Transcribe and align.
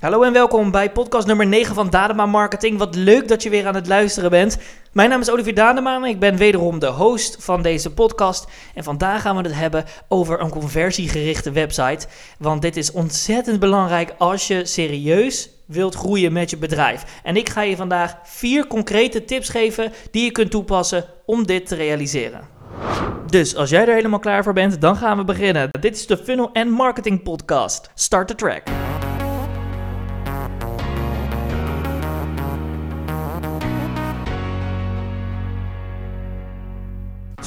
Hallo 0.00 0.22
en 0.22 0.32
welkom 0.32 0.70
bij 0.70 0.92
podcast 0.92 1.26
nummer 1.26 1.46
9 1.46 1.74
van 1.74 1.90
Dadema 1.90 2.26
Marketing. 2.26 2.78
Wat 2.78 2.94
leuk 2.94 3.28
dat 3.28 3.42
je 3.42 3.50
weer 3.50 3.66
aan 3.66 3.74
het 3.74 3.86
luisteren 3.86 4.30
bent. 4.30 4.58
Mijn 4.92 5.08
naam 5.08 5.20
is 5.20 5.30
Olivier 5.30 5.54
Dadema 5.54 5.96
en 5.96 6.04
ik 6.04 6.18
ben 6.18 6.36
wederom 6.36 6.78
de 6.78 6.86
host 6.86 7.36
van 7.40 7.62
deze 7.62 7.94
podcast. 7.94 8.46
En 8.74 8.84
vandaag 8.84 9.22
gaan 9.22 9.36
we 9.36 9.42
het 9.42 9.54
hebben 9.54 9.84
over 10.08 10.40
een 10.40 10.50
conversiegerichte 10.50 11.50
website. 11.50 12.06
Want 12.38 12.62
dit 12.62 12.76
is 12.76 12.92
ontzettend 12.92 13.60
belangrijk 13.60 14.14
als 14.18 14.46
je 14.46 14.64
serieus 14.64 15.50
wilt 15.66 15.94
groeien 15.94 16.32
met 16.32 16.50
je 16.50 16.56
bedrijf. 16.56 17.20
En 17.22 17.36
ik 17.36 17.48
ga 17.48 17.62
je 17.62 17.76
vandaag 17.76 18.16
vier 18.22 18.66
concrete 18.66 19.24
tips 19.24 19.48
geven 19.48 19.92
die 20.10 20.24
je 20.24 20.30
kunt 20.30 20.50
toepassen 20.50 21.04
om 21.24 21.46
dit 21.46 21.66
te 21.66 21.74
realiseren. 21.74 22.48
Dus 23.26 23.56
als 23.56 23.70
jij 23.70 23.86
er 23.86 23.94
helemaal 23.94 24.18
klaar 24.18 24.42
voor 24.42 24.52
bent, 24.52 24.80
dan 24.80 24.96
gaan 24.96 25.16
we 25.16 25.24
beginnen. 25.24 25.68
Dit 25.80 25.96
is 25.96 26.06
de 26.06 26.16
Funnel 26.16 26.50
and 26.52 26.70
Marketing 26.70 27.22
Podcast. 27.22 27.90
Start 27.94 28.28
the 28.28 28.34
track. 28.34 28.62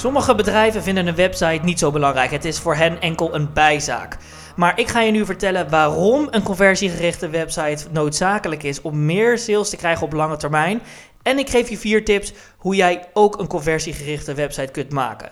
Sommige 0.04 0.36
bedrijven 0.36 0.84
vinden 0.84 1.08
een 1.08 1.16
website 1.16 1.60
niet 1.64 1.80
zo 1.80 1.92
belangrijk. 1.92 2.32
Het 2.32 2.46
is 2.46 2.60
voor 2.60 2.76
hen 2.76 3.02
enkel 3.02 3.36
een 3.36 3.54
bijzaak. 3.54 4.18
Maar 4.56 4.80
ik 4.80 4.88
ga 4.88 5.02
je 5.02 5.12
nu 5.12 5.26
vertellen 5.26 5.70
waarom 5.70 6.28
een 6.32 6.44
conversiegerichte 6.44 7.30
website 7.30 7.86
noodzakelijk 7.92 8.64
is 8.64 8.82
om 8.82 9.06
meer 9.06 9.38
sales 9.38 9.70
te 9.70 9.76
krijgen 9.76 10.06
op 10.06 10.14
lange 10.14 10.38
termijn. 10.38 10.82
En 11.22 11.38
ik 11.38 11.50
geef 11.50 11.70
je 11.70 11.78
vier 11.78 12.06
tips 12.06 12.34
hoe 12.58 12.76
jij 12.76 13.08
ook 13.14 13.40
een 13.40 13.48
conversiegerichte 13.48 14.34
website 14.34 14.72
kunt 14.72 14.92
maken. 14.92 15.32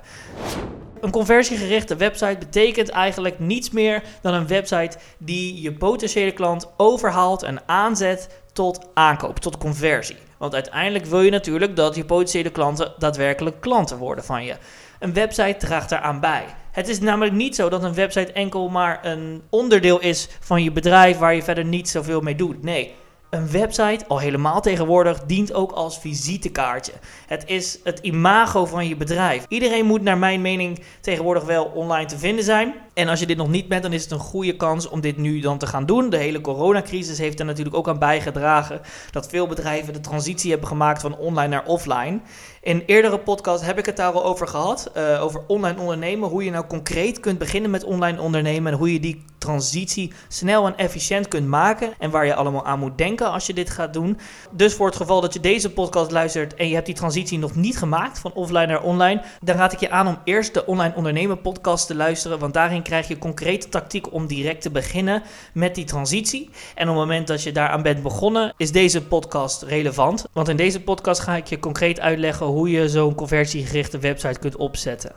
Een 1.01 1.11
conversiegerichte 1.11 1.95
website 1.95 2.37
betekent 2.39 2.89
eigenlijk 2.89 3.39
niets 3.39 3.69
meer 3.69 4.03
dan 4.21 4.33
een 4.33 4.47
website 4.47 4.97
die 5.17 5.61
je 5.61 5.73
potentiële 5.73 6.31
klant 6.31 6.67
overhaalt 6.77 7.43
en 7.43 7.61
aanzet 7.65 8.29
tot 8.53 8.87
aankoop, 8.93 9.39
tot 9.39 9.57
conversie. 9.57 10.17
Want 10.41 10.53
uiteindelijk 10.53 11.05
wil 11.05 11.21
je 11.21 11.31
natuurlijk 11.31 11.75
dat 11.75 11.95
je 11.95 12.05
potentiële 12.05 12.49
klanten 12.49 12.93
daadwerkelijk 12.97 13.61
klanten 13.61 13.97
worden 13.97 14.23
van 14.23 14.43
je. 14.43 14.55
Een 14.99 15.13
website 15.13 15.55
draagt 15.57 15.89
daaraan 15.89 16.19
bij. 16.19 16.45
Het 16.71 16.87
is 16.87 16.99
namelijk 16.99 17.33
niet 17.33 17.55
zo 17.55 17.69
dat 17.69 17.83
een 17.83 17.93
website 17.93 18.31
enkel 18.31 18.69
maar 18.69 19.05
een 19.05 19.41
onderdeel 19.49 19.99
is 19.99 20.29
van 20.39 20.63
je 20.63 20.71
bedrijf 20.71 21.17
waar 21.17 21.35
je 21.35 21.43
verder 21.43 21.65
niet 21.65 21.89
zoveel 21.89 22.21
mee 22.21 22.35
doet. 22.35 22.63
Nee, 22.63 22.93
een 23.29 23.51
website, 23.51 24.05
al 24.07 24.19
helemaal 24.19 24.61
tegenwoordig, 24.61 25.23
dient 25.25 25.53
ook 25.53 25.71
als 25.71 25.99
visitekaartje. 25.99 26.93
Het 27.27 27.43
is 27.45 27.79
het 27.83 27.99
imago 27.99 28.65
van 28.65 28.87
je 28.87 28.95
bedrijf. 28.95 29.45
Iedereen 29.47 29.85
moet 29.85 30.01
naar 30.01 30.17
mijn 30.17 30.41
mening 30.41 30.83
tegenwoordig 31.01 31.43
wel 31.43 31.65
online 31.65 32.05
te 32.05 32.17
vinden 32.17 32.43
zijn. 32.43 32.73
En 33.01 33.07
als 33.07 33.19
je 33.19 33.25
dit 33.25 33.37
nog 33.37 33.49
niet 33.49 33.67
bent, 33.67 33.83
dan 33.83 33.93
is 33.93 34.03
het 34.03 34.11
een 34.11 34.19
goede 34.19 34.55
kans 34.55 34.89
om 34.89 35.01
dit 35.01 35.17
nu 35.17 35.39
dan 35.39 35.57
te 35.57 35.67
gaan 35.67 35.85
doen. 35.85 36.09
De 36.09 36.17
hele 36.17 36.41
coronacrisis 36.41 37.17
heeft 37.17 37.39
er 37.39 37.45
natuurlijk 37.45 37.75
ook 37.75 37.87
aan 37.87 37.99
bijgedragen 37.99 38.81
dat 39.11 39.27
veel 39.27 39.47
bedrijven 39.47 39.93
de 39.93 39.99
transitie 39.99 40.51
hebben 40.51 40.67
gemaakt 40.67 41.01
van 41.01 41.17
online 41.17 41.47
naar 41.47 41.65
offline. 41.65 42.19
In 42.61 42.83
eerdere 42.85 43.19
podcast 43.19 43.65
heb 43.65 43.77
ik 43.77 43.85
het 43.85 43.97
daar 43.97 44.11
al 44.11 44.25
over 44.25 44.47
gehad, 44.47 44.91
uh, 44.97 45.23
over 45.23 45.41
online 45.47 45.79
ondernemen. 45.79 46.29
Hoe 46.29 46.43
je 46.43 46.51
nou 46.51 46.65
concreet 46.67 47.19
kunt 47.19 47.37
beginnen 47.37 47.71
met 47.71 47.83
online 47.83 48.21
ondernemen 48.21 48.71
en 48.71 48.77
hoe 48.77 48.93
je 48.93 48.99
die 48.99 49.25
transitie 49.37 50.13
snel 50.27 50.65
en 50.65 50.77
efficiënt 50.77 51.27
kunt 51.27 51.47
maken. 51.47 51.93
En 51.99 52.09
waar 52.09 52.25
je 52.25 52.35
allemaal 52.35 52.65
aan 52.65 52.79
moet 52.79 52.97
denken 52.97 53.31
als 53.31 53.47
je 53.47 53.53
dit 53.53 53.69
gaat 53.69 53.93
doen. 53.93 54.19
Dus 54.51 54.73
voor 54.73 54.85
het 54.85 54.95
geval 54.95 55.21
dat 55.21 55.33
je 55.33 55.39
deze 55.39 55.71
podcast 55.71 56.11
luistert 56.11 56.53
en 56.53 56.67
je 56.67 56.73
hebt 56.73 56.85
die 56.85 56.95
transitie 56.95 57.37
nog 57.37 57.55
niet 57.55 57.77
gemaakt 57.77 58.19
van 58.19 58.33
offline 58.33 58.65
naar 58.65 58.81
online, 58.81 59.21
dan 59.39 59.55
raad 59.55 59.73
ik 59.73 59.79
je 59.79 59.89
aan 59.89 60.07
om 60.07 60.17
eerst 60.23 60.53
de 60.53 60.65
online 60.65 60.95
ondernemen 60.95 61.41
podcast 61.41 61.87
te 61.87 61.95
luisteren. 61.95 62.39
Want 62.39 62.53
daarin 62.53 62.81
krijg 62.91 63.07
je 63.07 63.17
concrete 63.17 63.69
tactiek 63.69 64.13
om 64.13 64.27
direct 64.27 64.61
te 64.61 64.71
beginnen 64.71 65.23
met 65.53 65.75
die 65.75 65.85
transitie. 65.85 66.49
En 66.75 66.89
op 66.89 66.95
het 66.95 67.05
moment 67.05 67.27
dat 67.27 67.43
je 67.43 67.51
daaraan 67.51 67.81
bent 67.81 68.03
begonnen, 68.03 68.53
is 68.57 68.71
deze 68.71 69.03
podcast 69.03 69.61
relevant. 69.61 70.25
Want 70.33 70.47
in 70.49 70.55
deze 70.55 70.81
podcast 70.81 71.21
ga 71.21 71.35
ik 71.35 71.47
je 71.47 71.59
concreet 71.59 71.99
uitleggen 71.99 72.45
hoe 72.45 72.69
je 72.69 72.89
zo'n 72.89 73.15
conversiegerichte 73.15 73.99
website 73.99 74.39
kunt 74.39 74.55
opzetten. 74.55 75.11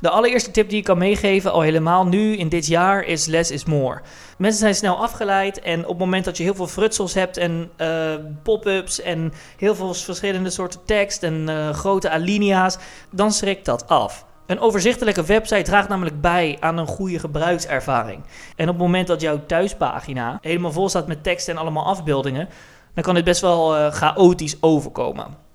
De 0.00 0.10
allereerste 0.10 0.50
tip 0.50 0.68
die 0.68 0.78
ik 0.78 0.84
kan 0.84 0.98
meegeven, 0.98 1.52
al 1.52 1.60
helemaal 1.60 2.06
nu 2.06 2.36
in 2.36 2.48
dit 2.48 2.66
jaar, 2.66 3.04
is 3.04 3.26
less 3.26 3.50
is 3.50 3.64
more. 3.64 4.00
Mensen 4.38 4.60
zijn 4.60 4.74
snel 4.74 4.96
afgeleid 4.96 5.60
en 5.60 5.82
op 5.82 5.88
het 5.88 5.98
moment 5.98 6.24
dat 6.24 6.36
je 6.36 6.42
heel 6.42 6.54
veel 6.54 6.66
frutsels 6.66 7.14
hebt 7.14 7.36
en 7.36 7.70
uh, 7.80 8.14
pop-ups 8.42 9.00
en 9.00 9.32
heel 9.56 9.74
veel 9.74 9.94
verschillende 9.94 10.50
soorten 10.50 10.80
tekst 10.84 11.22
en 11.22 11.48
uh, 11.48 11.70
grote 11.70 12.10
alinea's, 12.10 12.78
dan 13.10 13.32
schrikt 13.32 13.64
dat 13.64 13.88
af. 13.88 14.26
Een 14.46 14.60
overzichtelijke 14.60 15.24
website 15.24 15.62
draagt 15.62 15.88
namelijk 15.88 16.20
bij 16.20 16.56
aan 16.60 16.78
een 16.78 16.86
goede 16.86 17.18
gebruikservaring. 17.18 18.22
En 18.56 18.68
op 18.68 18.74
het 18.74 18.82
moment 18.82 19.06
dat 19.06 19.20
jouw 19.20 19.46
thuispagina 19.46 20.38
helemaal 20.40 20.72
vol 20.72 20.88
staat 20.88 21.06
met 21.06 21.22
tekst 21.22 21.48
en 21.48 21.56
allemaal 21.56 21.84
afbeeldingen, 21.84 22.48
dan 22.94 23.04
kan 23.04 23.14
dit 23.14 23.24
best 23.24 23.40
wel 23.40 23.76
uh, 23.76 23.92
chaotisch 23.92 24.56
overkomen. 24.60 25.45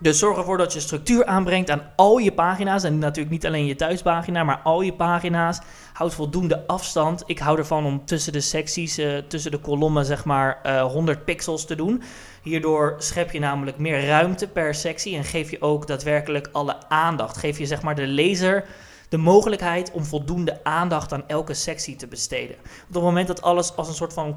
Dus 0.00 0.18
zorg 0.18 0.38
ervoor 0.38 0.58
dat 0.58 0.72
je 0.72 0.80
structuur 0.80 1.24
aanbrengt 1.24 1.70
aan 1.70 1.92
al 1.96 2.18
je 2.18 2.32
pagina's. 2.32 2.84
En 2.84 2.98
natuurlijk 2.98 3.30
niet 3.30 3.46
alleen 3.46 3.66
je 3.66 3.76
thuispagina, 3.76 4.44
maar 4.44 4.60
al 4.64 4.80
je 4.80 4.92
pagina's. 4.92 5.60
Houd 5.92 6.14
voldoende 6.14 6.66
afstand. 6.66 7.22
Ik 7.26 7.38
hou 7.38 7.58
ervan 7.58 7.84
om 7.84 8.04
tussen 8.04 8.32
de 8.32 8.40
secties, 8.40 8.98
uh, 8.98 9.18
tussen 9.18 9.50
de 9.50 9.58
kolommen, 9.58 10.04
zeg 10.04 10.24
maar 10.24 10.60
uh, 10.66 10.82
100 10.82 11.24
pixels 11.24 11.66
te 11.66 11.74
doen. 11.74 12.02
Hierdoor 12.42 12.94
schep 12.98 13.30
je 13.30 13.38
namelijk 13.38 13.78
meer 13.78 14.06
ruimte 14.06 14.48
per 14.48 14.74
sectie 14.74 15.16
en 15.16 15.24
geef 15.24 15.50
je 15.50 15.60
ook 15.60 15.86
daadwerkelijk 15.86 16.48
alle 16.52 16.88
aandacht. 16.88 17.36
Geef 17.36 17.58
je 17.58 17.66
zeg 17.66 17.82
maar 17.82 17.94
de 17.94 18.06
lezer 18.06 18.64
de 19.08 19.16
mogelijkheid 19.16 19.90
om 19.92 20.04
voldoende 20.04 20.64
aandacht 20.64 21.12
aan 21.12 21.28
elke 21.28 21.54
sectie 21.54 21.96
te 21.96 22.06
besteden. 22.06 22.56
Op 22.88 22.94
het 22.94 23.02
moment 23.02 23.26
dat 23.26 23.42
alles 23.42 23.76
als 23.76 23.88
een 23.88 23.94
soort 23.94 24.12
van 24.12 24.36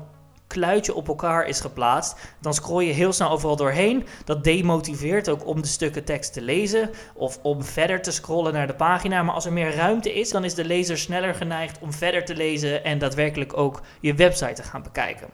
kluitje 0.52 0.94
op 0.94 1.08
elkaar 1.08 1.48
is 1.48 1.60
geplaatst, 1.60 2.16
dan 2.42 2.54
scroll 2.54 2.84
je 2.84 2.94
heel 2.94 3.14
snel 3.14 3.30
overal 3.30 3.56
doorheen. 3.56 4.06
Dat 4.26 4.44
demotiveert 4.44 5.30
ook 5.30 5.46
om 5.48 5.62
de 5.62 5.68
stukken 5.68 6.04
tekst 6.04 6.34
te 6.34 6.42
lezen 6.42 6.90
of 7.14 7.40
om 7.42 7.64
verder 7.64 8.02
te 8.02 8.12
scrollen 8.12 8.54
naar 8.54 8.68
de 8.68 8.74
pagina. 8.74 9.24
Maar 9.24 9.36
als 9.36 9.46
er 9.46 9.54
meer 9.54 9.76
ruimte 9.76 10.14
is, 10.14 10.30
dan 10.30 10.44
is 10.44 10.54
de 10.54 10.66
lezer 10.66 10.98
sneller 10.98 11.36
geneigd 11.36 11.80
om 11.82 11.94
verder 11.94 12.26
te 12.26 12.36
lezen 12.36 12.84
en 12.84 12.98
daadwerkelijk 12.98 13.58
ook 13.58 13.82
je 14.00 14.14
website 14.14 14.54
te 14.54 14.64
gaan 14.64 14.84
bekijken. 14.84 15.28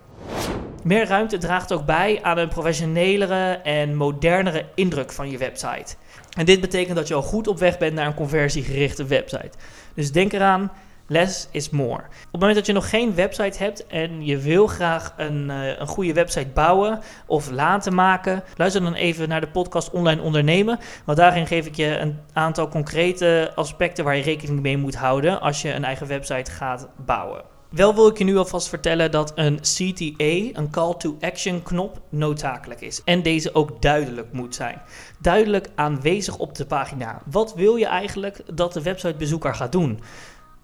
Meer 0.83 1.07
ruimte 1.07 1.37
draagt 1.37 1.73
ook 1.73 1.85
bij 1.85 2.19
aan 2.21 2.37
een 2.37 2.49
professionelere 2.49 3.51
en 3.63 3.95
modernere 3.95 4.65
indruk 4.75 5.11
van 5.11 5.29
je 5.29 5.37
website. 5.37 5.95
En 6.37 6.45
dit 6.45 6.61
betekent 6.61 6.95
dat 6.95 7.07
je 7.07 7.13
al 7.13 7.21
goed 7.21 7.47
op 7.47 7.59
weg 7.59 7.77
bent 7.77 7.93
naar 7.93 8.05
een 8.05 8.13
conversiegerichte 8.13 9.05
website. 9.05 9.51
Dus 9.93 10.11
denk 10.11 10.33
eraan, 10.33 10.71
Less 11.07 11.47
is 11.51 11.69
more. 11.69 12.01
Op 12.01 12.31
het 12.31 12.39
moment 12.39 12.55
dat 12.55 12.65
je 12.65 12.73
nog 12.73 12.89
geen 12.89 13.15
website 13.15 13.63
hebt 13.63 13.87
en 13.87 14.25
je 14.25 14.37
wil 14.37 14.67
graag 14.67 15.13
een, 15.17 15.49
uh, 15.49 15.79
een 15.79 15.87
goede 15.87 16.13
website 16.13 16.47
bouwen 16.47 16.99
of 17.25 17.51
laten 17.51 17.95
maken, 17.95 18.43
luister 18.55 18.81
dan 18.81 18.93
even 18.93 19.29
naar 19.29 19.41
de 19.41 19.47
podcast 19.47 19.89
Online 19.89 20.21
Ondernemen. 20.21 20.79
Want 21.05 21.17
daarin 21.17 21.47
geef 21.47 21.65
ik 21.65 21.75
je 21.75 21.97
een 21.97 22.19
aantal 22.33 22.67
concrete 22.67 23.51
aspecten 23.55 24.03
waar 24.03 24.15
je 24.15 24.23
rekening 24.23 24.61
mee 24.61 24.77
moet 24.77 24.95
houden 24.95 25.41
als 25.41 25.61
je 25.61 25.73
een 25.73 25.83
eigen 25.83 26.07
website 26.07 26.51
gaat 26.51 26.87
bouwen. 27.05 27.55
Wel 27.69 27.95
wil 27.95 28.07
ik 28.07 28.17
je 28.17 28.23
nu 28.23 28.37
alvast 28.37 28.69
vertellen 28.69 29.11
dat 29.11 29.31
een 29.35 29.59
CTA, 29.59 30.59
een 30.59 30.69
Call 30.71 30.93
to 30.97 31.17
Action 31.19 31.63
knop, 31.63 32.01
noodzakelijk 32.09 32.81
is. 32.81 33.01
En 33.03 33.23
deze 33.23 33.55
ook 33.55 33.81
duidelijk 33.81 34.33
moet 34.33 34.55
zijn. 34.55 34.81
Duidelijk 35.19 35.69
aanwezig 35.75 36.37
op 36.37 36.55
de 36.55 36.65
pagina. 36.65 37.21
Wat 37.25 37.55
wil 37.55 37.75
je 37.75 37.85
eigenlijk 37.85 38.41
dat 38.53 38.73
de 38.73 38.81
websitebezoeker 38.81 39.55
gaat 39.55 39.71
doen? 39.71 39.99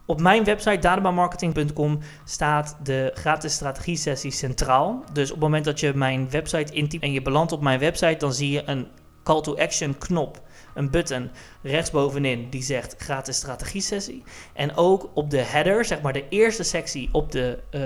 Op 0.06 0.22
mijn 0.22 0.44
website 0.44 0.80
databamarketing.com 0.80 2.00
staat 2.24 2.78
de 2.84 3.12
gratis 3.14 3.54
strategie 3.54 3.96
sessie 3.96 4.32
centraal. 4.32 5.04
Dus 5.14 5.28
op 5.28 5.36
het 5.36 5.44
moment 5.44 5.66
dat 5.66 5.80
je 5.80 5.94
mijn 5.94 6.30
website 6.30 6.74
intypt 6.74 7.04
en 7.04 7.12
je 7.12 7.22
belandt 7.22 7.52
op 7.52 7.62
mijn 7.62 7.80
website, 7.80 8.18
dan 8.18 8.34
zie 8.34 8.52
je 8.52 8.64
een 8.66 8.88
call 9.24 9.42
to 9.42 9.56
action 9.56 9.98
knop, 9.98 10.42
een 10.74 10.90
button 10.90 11.32
rechtsbovenin 11.62 12.50
die 12.50 12.64
zegt 12.64 12.96
gratis 12.98 13.36
strategie 13.36 13.82
sessie. 13.82 14.24
En 14.54 14.76
ook 14.76 15.10
op 15.14 15.30
de 15.30 15.42
header, 15.42 15.86
zeg 15.86 16.02
maar 16.02 16.14
de 16.14 16.28
eerste 16.30 16.64
sectie 16.64 17.10
op 17.12 17.32
de 17.32 17.60
uh, 17.72 17.82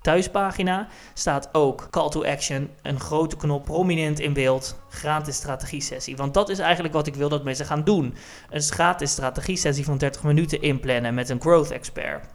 thuispagina 0.00 0.88
staat 1.14 1.48
ook 1.52 1.86
call 1.90 2.08
to 2.08 2.24
action, 2.24 2.70
een 2.82 3.00
grote 3.00 3.36
knop 3.36 3.64
prominent 3.64 4.20
in 4.20 4.32
beeld, 4.32 4.80
gratis 4.88 5.36
strategie 5.36 5.80
sessie. 5.80 6.16
Want 6.16 6.34
dat 6.34 6.48
is 6.48 6.58
eigenlijk 6.58 6.94
wat 6.94 7.06
ik 7.06 7.14
wil 7.14 7.28
dat 7.28 7.44
mensen 7.44 7.66
gaan 7.66 7.84
doen. 7.84 8.14
Een 8.50 8.62
gratis 8.62 9.10
strategie 9.10 9.56
sessie 9.56 9.84
van 9.84 9.98
30 9.98 10.22
minuten 10.22 10.62
inplannen 10.62 11.14
met 11.14 11.28
een 11.28 11.40
growth 11.40 11.70
expert. 11.70 12.26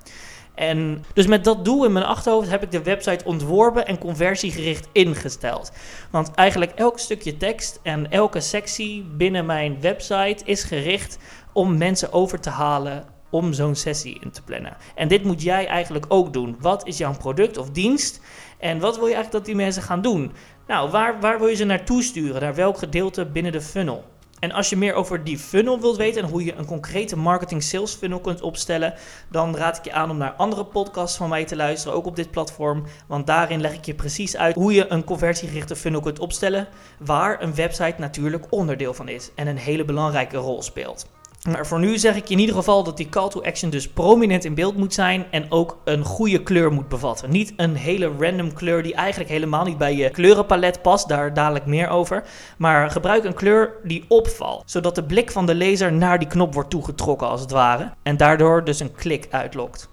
En 0.56 1.04
dus 1.14 1.28
met 1.28 1.44
dat 1.44 1.66
doel 1.66 1.86
in 1.86 1.94
mijn 1.94 2.06
achterhoofd 2.06 2.50
heb 2.50 2.64
ik 2.64 2.72
de 2.72 2.84
website 2.84 3.26
ontworpen 3.26 3.88
en 3.88 3.98
conversiegericht 3.98 4.88
ingesteld. 4.92 5.72
Want 6.12 6.32
eigenlijk 6.32 6.72
elk 6.72 7.00
stukje 7.00 7.38
tekst 7.38 7.80
en 7.84 8.12
elke 8.12 8.40
sectie 8.40 9.04
binnen 9.04 9.46
mijn 9.46 9.82
website 9.82 10.44
is 10.46 10.64
gericht 10.64 11.18
om 11.54 11.78
mensen 11.78 12.14
over 12.14 12.40
te 12.40 12.50
halen 12.50 13.15
om 13.36 13.54
zo'n 13.54 13.76
sessie 13.76 14.20
in 14.22 14.32
te 14.32 14.44
plannen. 14.44 14.78
En 14.96 15.08
dit 15.08 15.24
moet 15.24 15.42
jij 15.42 15.68
eigenlijk 15.68 16.06
ook 16.08 16.34
doen. 16.34 16.56
Wat 16.60 16.88
is 16.88 16.98
jouw 16.98 17.18
product 17.18 17.58
of 17.58 17.70
dienst? 17.70 18.22
En 18.60 18.80
wat 18.80 18.98
wil 18.98 19.08
je 19.08 19.14
eigenlijk 19.14 19.32
dat 19.32 19.46
die 19.46 19.64
mensen 19.64 19.84
gaan 19.84 20.02
doen? 20.02 20.32
Nou, 20.68 20.90
waar, 20.90 21.20
waar 21.20 21.40
wil 21.40 21.48
je 21.48 21.56
ze 21.56 21.66
naartoe 21.66 22.04
sturen? 22.04 22.42
Naar 22.42 22.56
welk 22.56 22.78
gedeelte 22.78 23.26
binnen 23.26 23.52
de 23.52 23.62
funnel? 23.62 24.04
En 24.40 24.52
als 24.52 24.70
je 24.70 24.78
meer 24.78 24.94
over 24.94 25.24
die 25.24 25.38
funnel 25.38 25.80
wilt 25.80 25.98
weten 25.98 26.24
en 26.24 26.30
hoe 26.30 26.44
je 26.44 26.56
een 26.56 26.66
concrete 26.66 27.18
marketing 27.18 27.64
sales 27.64 27.94
funnel 27.94 28.20
kunt 28.20 28.42
opstellen, 28.42 28.94
dan 29.32 29.56
raad 29.56 29.78
ik 29.78 29.84
je 29.84 29.92
aan 29.92 30.10
om 30.10 30.18
naar 30.18 30.32
andere 30.32 30.66
podcasts 30.66 31.18
van 31.18 31.30
mij 31.30 31.46
te 31.46 31.56
luisteren, 31.56 31.98
ook 31.98 32.06
op 32.06 32.16
dit 32.16 32.32
platform. 32.32 32.84
Want 33.08 33.28
daarin 33.28 33.62
leg 33.62 33.74
ik 33.74 33.86
je 33.86 33.94
precies 33.94 34.38
uit 34.38 34.56
hoe 34.56 34.74
je 34.74 34.92
een 34.92 35.04
conversiegerichte 35.04 35.76
funnel 35.76 36.02
kunt 36.02 36.20
opstellen, 36.20 36.68
waar 37.00 37.42
een 37.42 37.56
website 37.56 37.96
natuurlijk 37.98 38.46
onderdeel 38.50 38.94
van 38.94 39.08
is 39.08 39.32
en 39.36 39.48
een 39.48 39.58
hele 39.58 39.86
belangrijke 39.86 40.38
rol 40.38 40.62
speelt. 40.62 41.10
Maar 41.50 41.68
voor 41.68 41.80
nu 41.80 41.98
zeg 41.98 42.16
ik 42.16 42.30
in 42.30 42.40
ieder 42.40 42.56
geval 42.56 42.84
dat 42.84 42.98
die 42.98 43.10
call 43.10 43.30
to 43.30 43.42
action 43.42 43.70
dus 43.70 43.90
prominent 43.90 44.46
in 44.46 44.54
beeld 44.54 44.78
moet 44.78 44.94
zijn 44.94 45.26
en 45.32 45.52
ook 45.52 45.78
een 45.84 46.04
goede 46.04 46.44
kleur 46.44 46.72
moet 46.72 46.88
bevatten. 46.88 47.30
Niet 47.30 47.54
een 47.56 47.76
hele 47.76 48.12
random 48.20 48.54
kleur 48.54 48.84
die 48.84 48.94
eigenlijk 48.94 49.30
helemaal 49.30 49.66
niet 49.66 49.78
bij 49.78 49.96
je 49.96 50.10
kleurenpalet 50.10 50.82
past, 50.82 51.08
daar 51.08 51.34
dadelijk 51.34 51.66
meer 51.66 51.90
over. 51.90 52.24
Maar 52.58 52.92
gebruik 52.92 53.24
een 53.24 53.34
kleur 53.34 53.74
die 53.84 54.06
opvalt, 54.08 54.64
zodat 54.66 54.96
de 54.96 55.04
blik 55.04 55.32
van 55.32 55.46
de 55.46 55.56
lezer 55.56 55.94
naar 55.94 56.20
die 56.20 56.28
knop 56.28 56.54
wordt 56.54 56.70
toegetrokken 56.70 57.28
als 57.28 57.42
het 57.42 57.52
ware 57.52 57.92
en 58.04 58.18
daardoor 58.18 58.64
dus 58.64 58.80
een 58.80 58.92
klik 58.92 59.28
uitlokt. 59.30 59.90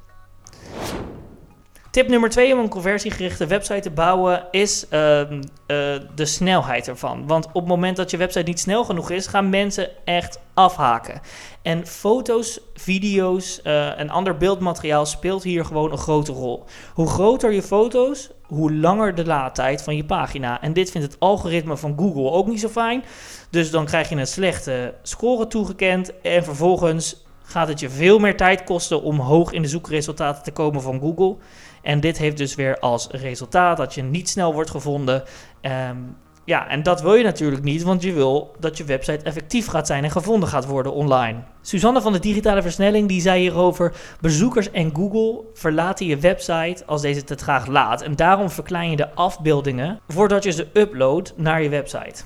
Tip 1.92 2.08
nummer 2.08 2.30
twee 2.30 2.52
om 2.52 2.58
een 2.58 2.68
conversiegerichte 2.68 3.46
website 3.46 3.80
te 3.80 3.90
bouwen 3.90 4.46
is 4.50 4.86
ehm, 4.88 5.42
eh, 5.66 5.76
de 6.14 6.24
snelheid 6.24 6.88
ervan. 6.88 7.26
Want 7.26 7.46
op 7.46 7.54
het 7.54 7.66
moment 7.66 7.96
dat 7.96 8.10
je 8.10 8.16
website 8.16 8.48
niet 8.48 8.60
snel 8.60 8.84
genoeg 8.84 9.10
is, 9.10 9.26
gaan 9.26 9.48
mensen 9.48 9.88
echt 10.04 10.38
afhaken. 10.54 11.20
En 11.62 11.86
foto's, 11.86 12.60
video's 12.74 13.60
uh, 13.64 13.98
en 13.98 14.10
ander 14.10 14.36
beeldmateriaal 14.36 15.06
speelt 15.06 15.42
hier 15.42 15.64
gewoon 15.64 15.92
een 15.92 15.98
grote 15.98 16.32
rol. 16.32 16.64
Hoe 16.94 17.08
groter 17.08 17.52
je 17.52 17.62
foto's, 17.62 18.30
hoe 18.42 18.72
langer 18.72 19.14
de 19.14 19.24
laadtijd 19.24 19.82
van 19.82 19.96
je 19.96 20.04
pagina. 20.04 20.60
En 20.60 20.72
dit 20.72 20.90
vindt 20.90 21.06
het 21.06 21.20
algoritme 21.20 21.76
van 21.76 21.98
Google 21.98 22.30
ook 22.30 22.46
niet 22.46 22.60
zo 22.60 22.68
fijn. 22.68 23.04
Dus 23.50 23.70
dan 23.70 23.84
krijg 23.84 24.08
je 24.08 24.16
een 24.16 24.26
slechte 24.26 24.94
score 25.02 25.46
toegekend 25.46 26.20
en 26.20 26.44
vervolgens 26.44 27.24
gaat 27.52 27.68
het 27.68 27.80
je 27.80 27.90
veel 27.90 28.18
meer 28.18 28.36
tijd 28.36 28.64
kosten 28.64 29.02
om 29.02 29.18
hoog 29.18 29.52
in 29.52 29.62
de 29.62 29.68
zoekresultaten 29.68 30.42
te 30.42 30.50
komen 30.50 30.82
van 30.82 31.00
Google. 31.00 31.36
En 31.82 32.00
dit 32.00 32.18
heeft 32.18 32.36
dus 32.36 32.54
weer 32.54 32.78
als 32.78 33.08
resultaat 33.10 33.76
dat 33.76 33.94
je 33.94 34.02
niet 34.02 34.28
snel 34.28 34.52
wordt 34.52 34.70
gevonden. 34.70 35.22
Um, 35.62 36.16
ja, 36.44 36.68
en 36.68 36.82
dat 36.82 37.02
wil 37.02 37.14
je 37.14 37.24
natuurlijk 37.24 37.62
niet, 37.62 37.82
want 37.82 38.02
je 38.02 38.12
wil 38.12 38.54
dat 38.58 38.76
je 38.76 38.84
website 38.84 39.24
effectief 39.24 39.66
gaat 39.66 39.86
zijn 39.86 40.04
en 40.04 40.10
gevonden 40.10 40.48
gaat 40.48 40.66
worden 40.66 40.92
online. 40.92 41.38
Suzanne 41.60 42.00
van 42.00 42.12
de 42.12 42.18
Digitale 42.18 42.62
Versnelling 42.62 43.08
die 43.08 43.20
zei 43.20 43.40
hierover: 43.40 43.92
bezoekers 44.20 44.70
en 44.70 44.94
Google 44.94 45.44
verlaten 45.54 46.06
je 46.06 46.16
website 46.16 46.82
als 46.86 47.02
deze 47.02 47.24
te 47.24 47.34
traag 47.34 47.66
laat. 47.66 48.02
En 48.02 48.16
daarom 48.16 48.50
verklein 48.50 48.90
je 48.90 48.96
de 48.96 49.14
afbeeldingen 49.14 50.00
voordat 50.08 50.44
je 50.44 50.50
ze 50.50 50.66
uploadt 50.72 51.32
naar 51.36 51.62
je 51.62 51.68
website. 51.68 52.22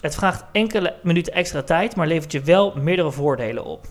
Het 0.00 0.14
vraagt 0.14 0.44
enkele 0.52 0.94
minuten 1.02 1.32
extra 1.32 1.62
tijd, 1.62 1.96
maar 1.96 2.06
levert 2.06 2.32
je 2.32 2.40
wel 2.40 2.72
meerdere 2.76 3.10
voordelen 3.10 3.64
op. 3.64 3.86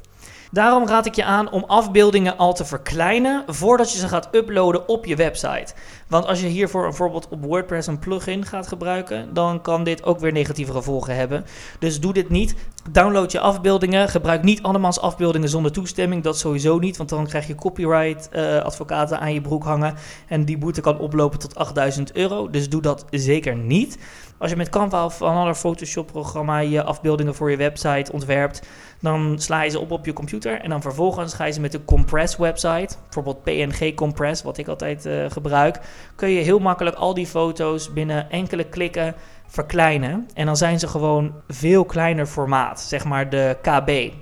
Daarom 0.51 0.87
raad 0.87 1.05
ik 1.05 1.15
je 1.15 1.23
aan 1.23 1.51
om 1.51 1.63
afbeeldingen 1.67 2.37
al 2.37 2.53
te 2.53 2.65
verkleinen 2.65 3.43
voordat 3.47 3.91
je 3.91 3.99
ze 3.99 4.07
gaat 4.07 4.29
uploaden 4.31 4.87
op 4.87 5.05
je 5.05 5.15
website. 5.15 5.73
Want 6.09 6.25
als 6.25 6.41
je 6.41 6.47
hiervoor 6.47 6.81
bijvoorbeeld 6.81 7.27
op 7.29 7.45
WordPress 7.45 7.87
een 7.87 7.99
plugin 7.99 8.45
gaat 8.45 8.67
gebruiken, 8.67 9.33
dan 9.33 9.61
kan 9.61 9.83
dit 9.83 10.03
ook 10.03 10.19
weer 10.19 10.31
negatieve 10.31 10.71
gevolgen 10.71 11.15
hebben. 11.15 11.45
Dus 11.79 11.99
doe 11.99 12.13
dit 12.13 12.29
niet. 12.29 12.55
Download 12.91 13.31
je 13.31 13.39
afbeeldingen. 13.39 14.09
Gebruik 14.09 14.43
niet 14.43 14.61
andermans 14.61 14.99
afbeeldingen 14.99 15.49
zonder 15.49 15.71
toestemming. 15.71 16.23
Dat 16.23 16.37
sowieso 16.37 16.79
niet, 16.79 16.97
want 16.97 17.09
dan 17.09 17.27
krijg 17.27 17.47
je 17.47 17.55
copyright 17.55 18.29
uh, 18.33 18.57
advocaten 18.57 19.19
aan 19.19 19.33
je 19.33 19.41
broek 19.41 19.63
hangen. 19.63 19.95
En 20.27 20.45
die 20.45 20.57
boete 20.57 20.81
kan 20.81 20.99
oplopen 20.99 21.39
tot 21.39 21.55
8000 21.55 22.15
euro. 22.15 22.49
Dus 22.49 22.69
doe 22.69 22.81
dat 22.81 23.05
zeker 23.09 23.55
niet. 23.55 23.97
Als 24.39 24.49
je 24.49 24.57
met 24.57 24.69
Canva 24.69 25.05
of 25.05 25.19
een 25.19 25.27
ander 25.27 25.55
Photoshop-programma 25.55 26.59
je 26.59 26.83
afbeeldingen 26.83 27.35
voor 27.35 27.51
je 27.51 27.57
website 27.57 28.11
ontwerpt, 28.11 28.61
dan 28.99 29.35
sla 29.39 29.63
je 29.63 29.69
ze 29.69 29.79
op 29.79 29.91
op 29.91 30.05
je 30.05 30.13
computer 30.13 30.61
en 30.61 30.69
dan 30.69 30.81
vervolgens 30.81 31.33
ga 31.33 31.45
je 31.45 31.51
ze 31.51 31.61
met 31.61 31.71
de 31.71 31.85
Compress 31.85 32.37
website, 32.37 32.95
bijvoorbeeld 33.03 33.43
PNG 33.43 33.93
Compress, 33.93 34.41
wat 34.41 34.57
ik 34.57 34.67
altijd 34.67 35.05
uh, 35.05 35.25
gebruik, 35.29 35.79
kun 36.15 36.29
je 36.29 36.41
heel 36.41 36.59
makkelijk 36.59 36.95
al 36.95 37.13
die 37.13 37.27
foto's 37.27 37.93
binnen 37.93 38.29
enkele 38.29 38.63
klikken 38.63 39.15
verkleinen. 39.47 40.27
En 40.33 40.45
dan 40.45 40.57
zijn 40.57 40.79
ze 40.79 40.87
gewoon 40.87 41.33
veel 41.47 41.85
kleiner 41.85 42.25
formaat, 42.25 42.81
zeg 42.81 43.05
maar 43.05 43.29
de 43.29 43.57
KB. 43.61 44.13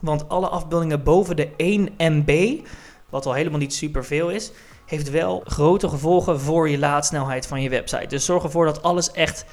Want 0.00 0.28
alle 0.28 0.48
afbeeldingen 0.48 1.02
boven 1.02 1.36
de 1.36 1.50
1 1.56 1.88
MB, 1.98 2.60
wat 3.10 3.26
al 3.26 3.32
helemaal 3.32 3.58
niet 3.58 3.74
superveel 3.74 4.30
is, 4.30 4.52
heeft 4.86 5.10
wel 5.10 5.42
grote 5.44 5.88
gevolgen 5.88 6.40
voor 6.40 6.68
je 6.68 6.78
laadsnelheid 6.78 7.46
van 7.46 7.62
je 7.62 7.68
website. 7.68 8.06
Dus 8.06 8.24
zorg 8.24 8.42
ervoor 8.42 8.64
dat 8.64 8.82
alles 8.82 9.12
echt 9.12 9.44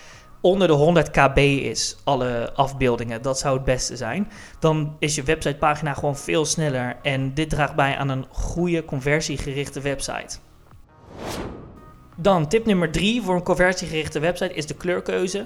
onder 0.41 0.67
de 0.67 0.73
100 0.73 1.11
kb 1.11 1.37
is, 1.37 1.97
alle 2.03 2.51
afbeeldingen. 2.53 3.21
Dat 3.21 3.39
zou 3.39 3.55
het 3.55 3.65
beste 3.65 3.97
zijn. 3.97 4.31
Dan 4.59 4.95
is 4.99 5.15
je 5.15 5.23
websitepagina 5.23 5.93
gewoon 5.93 6.17
veel 6.17 6.45
sneller 6.45 6.97
en 7.01 7.33
dit 7.33 7.49
draagt 7.49 7.75
bij 7.75 7.97
aan 7.97 8.09
een 8.09 8.25
goede 8.29 8.85
conversiegerichte 8.85 9.81
website. 9.81 10.37
Dan 12.15 12.47
tip 12.47 12.65
nummer 12.65 12.91
3 12.91 13.21
voor 13.21 13.35
een 13.35 13.43
conversiegerichte 13.43 14.19
website 14.19 14.53
is 14.53 14.65
de 14.65 14.73
kleurkeuze. 14.75 15.45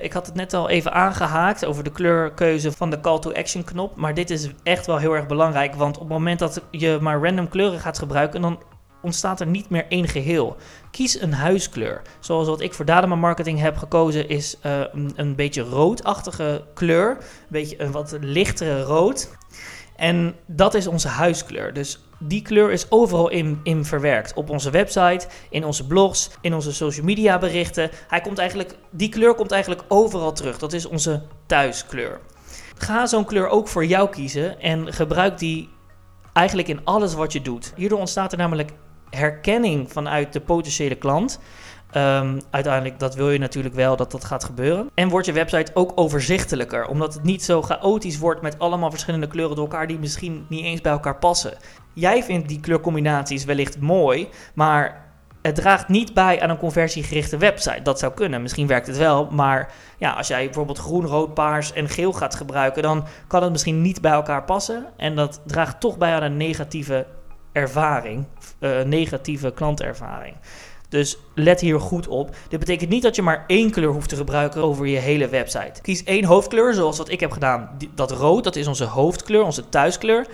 Ik 0.00 0.12
had 0.12 0.26
het 0.26 0.34
net 0.34 0.54
al 0.54 0.68
even 0.68 0.92
aangehaakt 0.92 1.64
over 1.64 1.84
de 1.84 1.92
kleurkeuze 1.92 2.72
van 2.72 2.90
de 2.90 3.00
call 3.00 3.18
to 3.18 3.32
action 3.32 3.64
knop. 3.64 3.96
Maar 3.96 4.14
dit 4.14 4.30
is 4.30 4.48
echt 4.62 4.86
wel 4.86 4.98
heel 4.98 5.14
erg 5.14 5.26
belangrijk. 5.26 5.74
Want 5.74 5.94
op 5.94 6.02
het 6.02 6.12
moment 6.12 6.38
dat 6.38 6.62
je 6.70 6.98
maar 7.00 7.22
random 7.22 7.48
kleuren 7.48 7.80
gaat 7.80 7.98
gebruiken, 7.98 8.40
dan 8.40 8.58
ontstaat 9.02 9.40
er 9.40 9.46
niet 9.46 9.70
meer 9.70 9.86
één 9.88 10.08
geheel. 10.08 10.56
Kies 10.90 11.20
een 11.20 11.32
huiskleur. 11.32 12.02
Zoals 12.20 12.48
wat 12.48 12.60
ik 12.60 12.74
voor 12.74 12.84
Dadema 12.84 13.14
Marketing 13.14 13.60
heb 13.60 13.76
gekozen 13.76 14.28
is 14.28 14.56
uh, 14.66 14.80
een, 14.92 15.12
een, 15.16 15.34
beetje 15.34 15.62
roodachtige 15.62 16.64
kleur. 16.74 17.10
Een 17.10 17.46
beetje 17.48 17.82
een 17.82 17.92
wat 17.92 18.16
lichtere 18.20 18.82
rood. 18.82 19.36
En 19.96 20.34
dat 20.46 20.74
is 20.74 20.86
onze 20.86 21.08
huiskleur. 21.08 21.72
Dus 21.72 22.07
die 22.18 22.42
kleur 22.42 22.70
is 22.70 22.90
overal 22.90 23.28
in, 23.28 23.60
in 23.62 23.84
verwerkt. 23.84 24.34
Op 24.34 24.50
onze 24.50 24.70
website, 24.70 25.26
in 25.50 25.64
onze 25.64 25.86
blogs, 25.86 26.30
in 26.40 26.54
onze 26.54 26.72
social 26.72 27.04
media 27.04 27.38
berichten. 27.38 27.90
Hij 28.08 28.20
komt 28.20 28.38
eigenlijk, 28.38 28.74
die 28.90 29.08
kleur 29.08 29.34
komt 29.34 29.52
eigenlijk 29.52 29.82
overal 29.88 30.32
terug. 30.32 30.58
Dat 30.58 30.72
is 30.72 30.86
onze 30.86 31.22
thuiskleur. 31.46 32.20
Ga 32.78 33.06
zo'n 33.06 33.24
kleur 33.24 33.48
ook 33.48 33.68
voor 33.68 33.84
jou 33.84 34.08
kiezen 34.08 34.60
en 34.60 34.92
gebruik 34.92 35.38
die 35.38 35.68
eigenlijk 36.32 36.68
in 36.68 36.80
alles 36.84 37.14
wat 37.14 37.32
je 37.32 37.42
doet. 37.42 37.72
Hierdoor 37.76 37.98
ontstaat 37.98 38.32
er 38.32 38.38
namelijk 38.38 38.70
herkenning 39.10 39.92
vanuit 39.92 40.32
de 40.32 40.40
potentiële 40.40 40.94
klant. 40.94 41.40
Um, 41.96 42.40
uiteindelijk, 42.50 42.98
dat 42.98 43.14
wil 43.14 43.30
je 43.30 43.38
natuurlijk 43.38 43.74
wel 43.74 43.96
dat 43.96 44.10
dat 44.10 44.24
gaat 44.24 44.44
gebeuren. 44.44 44.90
En 44.94 45.08
wordt 45.08 45.26
je 45.26 45.32
website 45.32 45.70
ook 45.74 45.92
overzichtelijker, 45.94 46.86
omdat 46.86 47.14
het 47.14 47.22
niet 47.22 47.44
zo 47.44 47.62
chaotisch 47.62 48.18
wordt 48.18 48.42
met 48.42 48.58
allemaal 48.58 48.90
verschillende 48.90 49.26
kleuren 49.26 49.56
door 49.56 49.64
elkaar 49.64 49.86
die 49.86 49.98
misschien 49.98 50.46
niet 50.48 50.64
eens 50.64 50.80
bij 50.80 50.92
elkaar 50.92 51.16
passen. 51.16 51.56
Jij 51.94 52.22
vindt 52.22 52.48
die 52.48 52.60
kleurcombinaties 52.60 53.44
wellicht 53.44 53.80
mooi, 53.80 54.28
maar 54.54 55.06
het 55.42 55.54
draagt 55.54 55.88
niet 55.88 56.14
bij 56.14 56.42
aan 56.42 56.50
een 56.50 56.58
conversiegerichte 56.58 57.36
website. 57.36 57.82
Dat 57.82 57.98
zou 57.98 58.12
kunnen, 58.12 58.42
misschien 58.42 58.66
werkt 58.66 58.86
het 58.86 58.96
wel, 58.96 59.28
maar 59.30 59.72
ja, 59.98 60.12
als 60.12 60.28
jij 60.28 60.44
bijvoorbeeld 60.44 60.78
groen, 60.78 61.06
rood, 61.06 61.34
paars 61.34 61.72
en 61.72 61.88
geel 61.88 62.12
gaat 62.12 62.34
gebruiken, 62.34 62.82
dan 62.82 63.04
kan 63.26 63.42
het 63.42 63.52
misschien 63.52 63.82
niet 63.82 64.00
bij 64.00 64.12
elkaar 64.12 64.44
passen. 64.44 64.86
En 64.96 65.14
dat 65.14 65.40
draagt 65.46 65.80
toch 65.80 65.98
bij 65.98 66.14
aan 66.14 66.22
een 66.22 66.36
negatieve 66.36 67.06
ervaring, 67.52 68.26
uh, 68.60 68.82
negatieve 68.82 69.52
klantervaring. 69.52 70.36
Dus 70.88 71.18
let 71.34 71.60
hier 71.60 71.80
goed 71.80 72.08
op. 72.08 72.36
Dit 72.48 72.58
betekent 72.58 72.90
niet 72.90 73.02
dat 73.02 73.16
je 73.16 73.22
maar 73.22 73.44
één 73.46 73.70
kleur 73.70 73.92
hoeft 73.92 74.08
te 74.08 74.16
gebruiken 74.16 74.62
over 74.62 74.86
je 74.86 74.96
hele 74.96 75.28
website. 75.28 75.80
Kies 75.82 76.04
één 76.04 76.24
hoofdkleur, 76.24 76.74
zoals 76.74 76.98
wat 76.98 77.10
ik 77.10 77.20
heb 77.20 77.32
gedaan. 77.32 77.78
Dat 77.94 78.10
rood, 78.10 78.44
dat 78.44 78.56
is 78.56 78.66
onze 78.66 78.84
hoofdkleur, 78.84 79.42
onze 79.42 79.68
thuiskleur. 79.68 80.26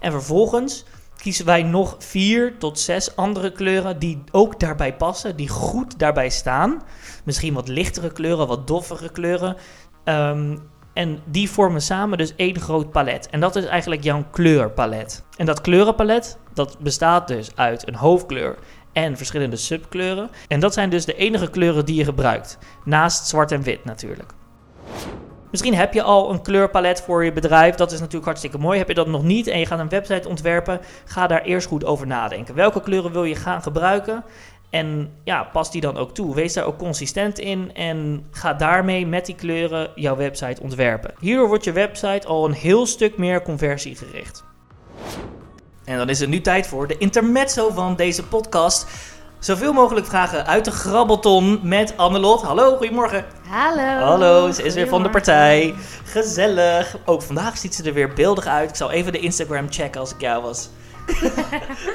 En 0.00 0.12
vervolgens 0.12 0.84
kiezen 1.16 1.44
wij 1.44 1.62
nog 1.62 1.96
vier 1.98 2.58
tot 2.58 2.78
zes 2.78 3.16
andere 3.16 3.52
kleuren 3.52 3.98
die 3.98 4.22
ook 4.30 4.60
daarbij 4.60 4.96
passen, 4.96 5.36
die 5.36 5.48
goed 5.48 5.98
daarbij 5.98 6.30
staan. 6.30 6.82
Misschien 7.24 7.54
wat 7.54 7.68
lichtere 7.68 8.12
kleuren, 8.12 8.46
wat 8.46 8.66
doffere 8.66 9.10
kleuren. 9.10 9.56
Um, 10.04 10.68
en 10.92 11.18
die 11.24 11.50
vormen 11.50 11.82
samen 11.82 12.18
dus 12.18 12.34
één 12.36 12.60
groot 12.60 12.90
palet. 12.90 13.28
En 13.30 13.40
dat 13.40 13.56
is 13.56 13.64
eigenlijk 13.64 14.02
jouw 14.02 14.24
kleurpalet. 14.30 15.24
En 15.36 15.46
dat 15.46 15.60
kleurenpalet, 15.60 16.38
dat 16.54 16.78
bestaat 16.78 17.28
dus 17.28 17.56
uit 17.56 17.88
een 17.88 17.94
hoofdkleur 17.94 18.58
en 18.92 19.16
verschillende 19.16 19.56
subkleuren. 19.56 20.30
En 20.48 20.60
dat 20.60 20.74
zijn 20.74 20.90
dus 20.90 21.04
de 21.04 21.16
enige 21.16 21.50
kleuren 21.50 21.84
die 21.84 21.96
je 21.96 22.04
gebruikt. 22.04 22.58
Naast 22.84 23.26
zwart 23.26 23.52
en 23.52 23.62
wit 23.62 23.84
natuurlijk. 23.84 24.32
Misschien 25.50 25.74
heb 25.74 25.92
je 25.92 26.02
al 26.02 26.30
een 26.30 26.42
kleurpalet 26.42 27.02
voor 27.02 27.24
je 27.24 27.32
bedrijf. 27.32 27.74
Dat 27.74 27.92
is 27.92 27.98
natuurlijk 27.98 28.24
hartstikke 28.24 28.58
mooi. 28.58 28.78
Heb 28.78 28.88
je 28.88 28.94
dat 28.94 29.06
nog 29.06 29.22
niet 29.22 29.46
en 29.46 29.58
je 29.58 29.66
gaat 29.66 29.78
een 29.78 29.88
website 29.88 30.28
ontwerpen, 30.28 30.80
ga 31.04 31.26
daar 31.26 31.42
eerst 31.42 31.66
goed 31.66 31.84
over 31.84 32.06
nadenken. 32.06 32.54
Welke 32.54 32.80
kleuren 32.80 33.12
wil 33.12 33.24
je 33.24 33.34
gaan 33.34 33.62
gebruiken? 33.62 34.24
En 34.70 35.12
ja, 35.24 35.44
pas 35.44 35.70
die 35.70 35.80
dan 35.80 35.96
ook 35.96 36.14
toe. 36.14 36.34
Wees 36.34 36.52
daar 36.52 36.64
ook 36.64 36.78
consistent 36.78 37.38
in 37.38 37.74
en 37.74 38.26
ga 38.30 38.54
daarmee 38.54 39.06
met 39.06 39.26
die 39.26 39.34
kleuren 39.34 39.90
jouw 39.94 40.16
website 40.16 40.62
ontwerpen. 40.62 41.14
Hierdoor 41.20 41.48
wordt 41.48 41.64
je 41.64 41.72
website 41.72 42.26
al 42.26 42.44
een 42.44 42.52
heel 42.52 42.86
stuk 42.86 43.16
meer 43.16 43.42
conversiegericht. 43.42 44.44
En 45.90 45.96
dan 45.96 46.08
is 46.08 46.20
het 46.20 46.28
nu 46.28 46.40
tijd 46.40 46.66
voor 46.66 46.86
de 46.86 46.98
intermezzo 46.98 47.70
van 47.70 47.96
deze 47.96 48.24
podcast. 48.24 48.86
Zoveel 49.38 49.72
mogelijk 49.72 50.06
vragen 50.06 50.46
uit 50.46 50.64
de 50.64 50.70
grabbelton 50.70 51.60
met 51.62 51.96
Annelot. 51.96 52.42
Hallo, 52.42 52.76
goedemorgen. 52.76 53.24
Hallo. 53.48 54.04
Hallo, 54.04 54.50
ze 54.50 54.62
is 54.62 54.74
weer 54.74 54.88
van 54.88 55.02
de 55.02 55.10
partij. 55.10 55.74
Gezellig. 56.04 56.96
Ook 57.04 57.22
vandaag 57.22 57.58
ziet 57.58 57.74
ze 57.74 57.82
er 57.82 57.92
weer 57.92 58.12
beeldig 58.12 58.46
uit. 58.46 58.70
Ik 58.70 58.76
zal 58.76 58.90
even 58.90 59.12
de 59.12 59.18
Instagram 59.18 59.66
checken 59.70 60.00
als 60.00 60.14
ik 60.14 60.20
jou 60.20 60.42
was. 60.42 60.68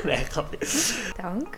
Nee, 0.04 0.26
grapje. 0.30 0.58
Dank. 1.22 1.58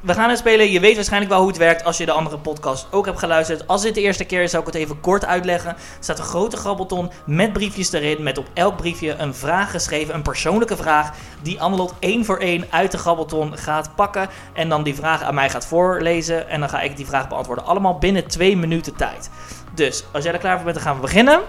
We 0.00 0.14
gaan 0.14 0.28
het 0.28 0.38
spelen. 0.38 0.70
Je 0.70 0.80
weet 0.80 0.94
waarschijnlijk 0.94 1.32
wel 1.32 1.40
hoe 1.40 1.50
het 1.50 1.58
werkt 1.58 1.84
als 1.84 1.96
je 1.96 2.06
de 2.06 2.12
andere 2.12 2.38
podcast 2.38 2.86
ook 2.90 3.06
hebt 3.06 3.18
geluisterd. 3.18 3.66
Als 3.66 3.82
dit 3.82 3.94
de 3.94 4.00
eerste 4.00 4.24
keer 4.24 4.42
is, 4.42 4.50
zou 4.50 4.66
ik 4.66 4.72
het 4.72 4.82
even 4.82 5.00
kort 5.00 5.24
uitleggen. 5.24 5.70
Er 5.70 5.76
staat 6.00 6.18
een 6.18 6.24
grote 6.24 6.56
grabbelton 6.56 7.10
met 7.26 7.52
briefjes 7.52 7.92
erin. 7.92 8.22
Met 8.22 8.38
op 8.38 8.46
elk 8.54 8.76
briefje 8.76 9.14
een 9.14 9.34
vraag 9.34 9.70
geschreven. 9.70 10.14
Een 10.14 10.22
persoonlijke 10.22 10.76
vraag. 10.76 11.12
Die 11.42 11.60
Annelot 11.60 11.94
één 11.98 12.24
voor 12.24 12.38
één 12.38 12.64
uit 12.70 12.90
de 12.90 12.98
grabbelton 12.98 13.58
gaat 13.58 13.94
pakken. 13.94 14.28
En 14.52 14.68
dan 14.68 14.82
die 14.82 14.94
vraag 14.94 15.22
aan 15.22 15.34
mij 15.34 15.50
gaat 15.50 15.66
voorlezen. 15.66 16.48
En 16.48 16.60
dan 16.60 16.68
ga 16.68 16.80
ik 16.80 16.96
die 16.96 17.06
vraag 17.06 17.28
beantwoorden. 17.28 17.64
Allemaal 17.64 17.98
binnen 17.98 18.26
twee 18.26 18.56
minuten 18.56 18.96
tijd. 18.96 19.30
Dus 19.74 20.04
als 20.12 20.24
jij 20.24 20.32
er 20.32 20.38
klaar 20.38 20.54
voor 20.54 20.64
bent, 20.64 20.76
dan 20.76 20.84
gaan 20.84 20.94
we 20.94 21.00
beginnen. 21.00 21.40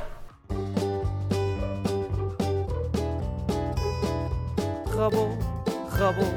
Grabbel, 5.96 6.34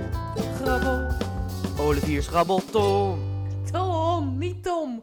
grabbel. 0.62 1.06
Olivier's 1.78 2.26
grabbelton. 2.26 3.18
Tom, 3.72 4.38
niet 4.38 4.62
Tom. 4.62 5.00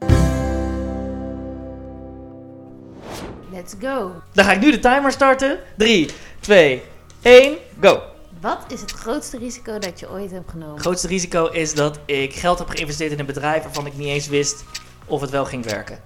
Let's 3.52 3.74
go. 3.80 4.12
Dan 4.34 4.46
ga 4.46 4.52
ik 4.52 4.60
nu 4.60 4.72
de 4.72 4.80
timer 4.80 5.12
starten. 5.12 5.60
3, 5.78 6.10
2, 6.40 6.84
1, 7.22 7.58
go. 7.82 8.02
Wat 8.42 8.66
is 8.68 8.82
het 8.82 8.92
grootste 8.92 9.38
risico 9.38 9.80
dat 9.80 10.00
je 10.00 10.10
ooit 10.10 10.32
hebt 10.32 10.50
genomen? 10.50 10.74
Het 10.74 10.84
grootste 10.84 11.08
risico 11.08 11.46
is 11.46 11.74
dat 11.74 12.00
ik 12.06 12.34
geld 12.34 12.60
heb 12.60 12.70
geïnvesteerd 12.70 13.12
in 13.12 13.20
een 13.20 13.26
bedrijf 13.26 13.64
waarvan 13.64 13.86
ik 13.86 13.98
niet 13.98 14.08
eens 14.08 14.28
wist 14.28 14.64
of 15.06 15.22
het 15.22 15.30
wel 15.30 15.46
ging 15.46 15.66
werken. 15.66 16.00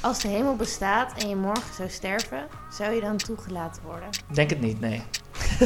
Als 0.00 0.18
de 0.20 0.28
hemel 0.28 0.56
bestaat 0.56 1.22
en 1.22 1.28
je 1.28 1.36
morgen 1.36 1.74
zou 1.76 1.88
sterven, 1.88 2.46
zou 2.70 2.92
je 2.92 3.00
dan 3.00 3.16
toegelaten 3.16 3.82
worden? 3.82 4.08
Denk 4.32 4.50
het 4.50 4.60
niet, 4.60 4.80
nee. 4.80 5.02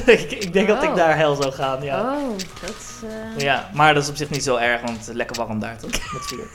ik, 0.06 0.30
ik 0.32 0.52
denk 0.52 0.68
dat 0.68 0.82
ik 0.82 0.88
Oh. 0.90 0.96
daar 0.96 1.16
hel 1.16 1.34
zou 1.34 1.52
gaan, 1.52 1.82
ja. 1.82 2.00
Oh, 2.00 2.38
dat 2.60 2.70
is... 2.70 3.08
eh, 3.36 3.38
Ja, 3.42 3.70
maar 3.74 3.94
dat 3.94 4.02
is 4.02 4.08
op 4.08 4.16
zich 4.16 4.30
niet 4.30 4.42
zo 4.42 4.56
erg, 4.56 4.80
want 4.80 5.10
lekker 5.12 5.36
warm 5.36 5.58
daar 5.60 5.76
toch? 5.78 5.90
Met 5.90 6.26
vuur. 6.26 6.46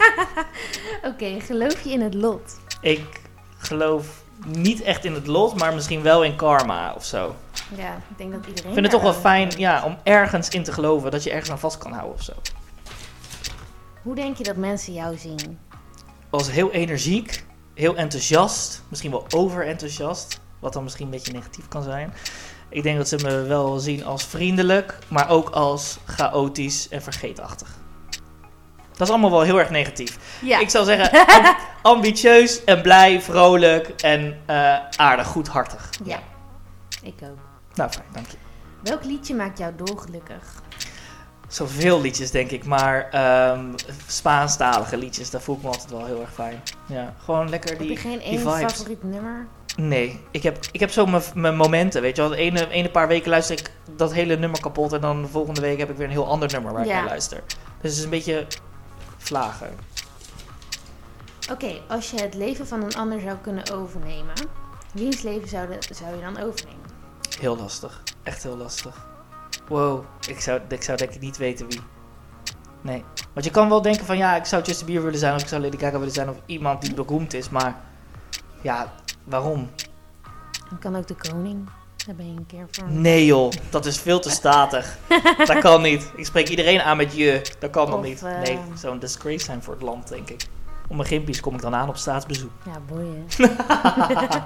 Oké, 1.12 1.40
geloof 1.40 1.82
je 1.82 1.90
in 1.90 2.02
het 2.02 2.14
lot? 2.14 2.60
ik 2.82 3.22
geloof 3.58 4.06
niet 4.48 4.82
echt 4.82 5.06
in 5.06 5.14
het 5.14 5.28
lot, 5.28 5.56
maar 5.60 5.74
misschien 5.74 6.02
wel 6.02 6.24
in 6.24 6.36
karma 6.36 6.94
of 6.94 7.06
zo. 7.06 7.36
Ja, 7.76 7.94
ik 8.10 8.18
denk 8.18 8.32
dat 8.32 8.46
iedereen... 8.48 8.68
Ik 8.68 8.74
vind 8.74 8.86
het 8.86 8.90
toch 8.92 9.02
wel 9.02 9.14
fijn 9.22 9.50
ja, 9.58 9.84
om 9.86 9.98
ergens 10.04 10.50
in 10.50 10.64
te 10.64 10.72
geloven 10.72 11.12
dat 11.12 11.24
je 11.24 11.32
ergens 11.32 11.52
aan 11.52 11.60
vast 11.60 11.78
kan 11.78 11.92
houden 11.92 12.14
of 12.14 12.22
zo. 12.24 12.34
Hoe 14.02 14.16
denk 14.16 14.38
je 14.38 14.44
dat 14.44 14.56
mensen 14.56 14.94
jou 14.94 15.18
zien? 15.18 15.60
was 16.30 16.52
heel 16.52 16.72
energiek, 16.72 17.44
heel 17.74 17.96
enthousiast, 17.96 18.84
misschien 18.90 19.12
wel 19.12 19.26
overenthousiast, 19.36 20.40
wat 20.60 20.74
dan 20.74 20.84
misschien 20.84 21.06
een 21.06 21.12
beetje 21.12 21.32
negatief 21.34 21.68
kan 21.68 21.84
zijn. 21.84 22.14
Ik 22.72 22.84
denk 22.84 22.98
dat 22.98 23.08
ze 23.08 23.16
me 23.16 23.42
wel 23.42 23.80
zien 23.80 24.06
als 24.06 24.26
vriendelijk, 24.26 24.98
maar 25.08 25.30
ook 25.30 25.50
als 25.50 25.98
chaotisch 26.06 26.90
en 26.90 27.02
vergeetachtig. 27.02 27.68
Dat 28.92 29.08
is 29.08 29.10
allemaal 29.10 29.32
wel 29.32 29.42
heel 29.42 29.60
erg 29.60 29.70
negatief. 29.70 30.18
Ja. 30.42 30.60
Ik 30.60 30.70
zou 30.70 30.86
zeggen 30.86 31.12
am- 31.36 31.56
ambitieus 31.82 32.64
en 32.64 32.82
blij, 32.82 33.22
vrolijk 33.22 33.88
en 33.88 34.38
eh, 34.46 34.76
aardig, 34.96 35.28
goedhartig. 35.28 35.90
Ja, 36.04 36.20
ik 37.04 37.14
ook. 37.24 37.38
Nou, 37.74 37.90
fijn, 37.90 38.06
dank 38.12 38.28
je. 38.28 38.38
Welk 38.84 39.04
liedje 39.04 39.36
maakt 39.36 39.58
jou 39.58 39.74
dolgelukkig? 39.76 40.62
Zoveel 41.48 42.02
liedjes, 42.02 42.32
denk 42.32 42.52
ik, 42.52 42.66
maar 42.66 43.10
ehm 43.10 43.66
Spaanstalige 44.08 44.98
liedjes, 44.98 45.30
daar 45.30 45.42
voel 45.42 45.56
ik 45.56 45.62
me 45.62 45.68
altijd 45.68 45.90
wel 45.90 46.06
heel 46.06 46.22
erg 46.22 46.34
fijn. 46.34 46.62
Ja, 46.86 47.14
gewoon 47.24 47.50
lekker 47.50 47.70
Heb 47.70 47.80
je 47.80 47.88
die, 47.88 47.98
geen 47.98 48.18
die 48.20 48.28
één 48.28 48.40
favoriet 48.40 49.04
nummer? 49.04 49.48
Nee, 49.78 50.20
ik 50.32 50.44
heb, 50.44 50.58
ik 50.72 50.80
heb 50.80 50.90
zo 50.92 51.06
mijn- 51.34 51.56
momenten, 51.56 52.02
weet 52.02 52.16
je 52.16 52.22
wel. 52.22 52.32
De 52.32 52.38
ene, 52.38 52.70
ene 52.70 52.90
paar 52.92 53.08
weken 53.08 53.30
luister 53.30 53.60
ik 53.60 53.72
dat 53.96 54.14
hele 54.14 54.36
nummer 54.38 54.62
kapot 54.62 54.94
en 54.94 55.02
dan 55.02 55.22
de 55.22 55.28
volgende 55.28 55.62
week 55.62 55.80
heb 55.80 55.90
ik 55.90 55.96
weer 55.98 56.06
een 56.06 56.12
heel 56.12 56.28
ander 56.28 56.52
nummer 56.52 56.74
waar 56.74 56.82
ik 56.82 56.88
naar 56.92 57.06
luister. 57.06 57.44
Dus 57.82 57.90
het 57.90 57.98
is 58.00 58.04
een 58.04 58.10
beetje 58.10 58.48
vlagen. 59.18 59.76
Oké, 61.52 61.72
als 61.88 62.12
je 62.12 62.22
het 62.22 62.34
leven 62.34 62.68
van 62.68 62.84
een 62.84 62.96
ander 62.96 63.20
zou 63.22 63.38
kunnen 63.42 63.72
overnemen, 63.72 64.34
wiens 64.94 65.22
leven 65.22 65.48
zou, 65.50 65.68
de- 65.68 65.94
zou 65.94 66.16
je 66.16 66.22
dan 66.22 66.40
overnemen? 66.44 66.80
Heel 67.40 67.58
lastig. 67.58 68.04
Echt 68.24 68.44
heel 68.44 68.58
lastig. 68.58 69.08
Wow, 69.68 70.04
ik 70.28 70.40
zou, 70.40 70.62
ik 70.68 70.84
zou 70.84 70.98
denk 70.98 71.12
ik 71.12 71.22
niet 71.22 71.38
weten 71.38 71.68
wie. 71.68 71.82
Nee. 72.82 73.04
Want 73.34 73.46
je 73.46 73.52
kan 73.52 73.70
wel 73.70 73.82
denken 73.82 74.06
van 74.06 74.18
ja, 74.18 74.36
ik 74.36 74.46
zou 74.46 74.64
Justin 74.64 74.86
Bieber 74.86 75.04
willen 75.04 75.20
zijn 75.20 75.36
of 75.36 75.42
ik 75.42 75.48
zou 75.48 75.62
Lady 75.62 75.78
Gaga 75.78 75.98
willen 75.98 76.14
zijn 76.14 76.30
of 76.30 76.36
iemand 76.46 76.82
die 76.82 76.94
beroemd 76.94 77.34
is, 77.34 77.50
maar 77.50 77.80
ja, 78.62 78.94
waarom? 79.32 79.70
Dan 80.70 80.80
kan 80.80 80.96
ook 80.96 81.08
de 81.08 81.16
koning. 81.16 81.70
Daar 82.06 82.16
ben 82.16 82.26
je 82.32 82.38
een 82.38 82.46
keer 82.46 82.66
voor. 82.72 82.90
Nee 82.90 83.26
joh, 83.26 83.52
dat 83.70 83.86
is 83.86 83.98
veel 84.00 84.20
te 84.20 84.30
statig. 84.30 84.98
dat 85.46 85.60
kan 85.60 85.82
niet. 85.82 86.12
Ik 86.16 86.26
spreek 86.26 86.50
iedereen 86.50 86.82
aan 86.82 86.98
met 86.98 87.14
je. 87.16 87.42
Dat 87.60 87.70
kan 87.70 87.90
nog 87.90 88.02
niet. 88.04 88.24
eh, 88.24 88.40
Nee, 88.40 88.60
zou 88.76 88.94
een 88.94 89.00
disgrace 89.00 89.46
zijn 89.46 89.64
voor 89.64 89.74
het 89.74 89.84
land, 89.84 90.08
denk 90.08 90.30
ik. 90.30 90.46
Om 90.88 90.96
mijn 90.96 91.08
gimpies 91.08 91.40
kom 91.40 91.54
ik 91.56 91.62
dan 91.62 91.76
aan 91.76 91.90
op 91.90 91.98
staatsbezoek. 91.98 92.52
Ja, 92.66 92.80
boeien. 92.88 93.26
dat 94.30 94.44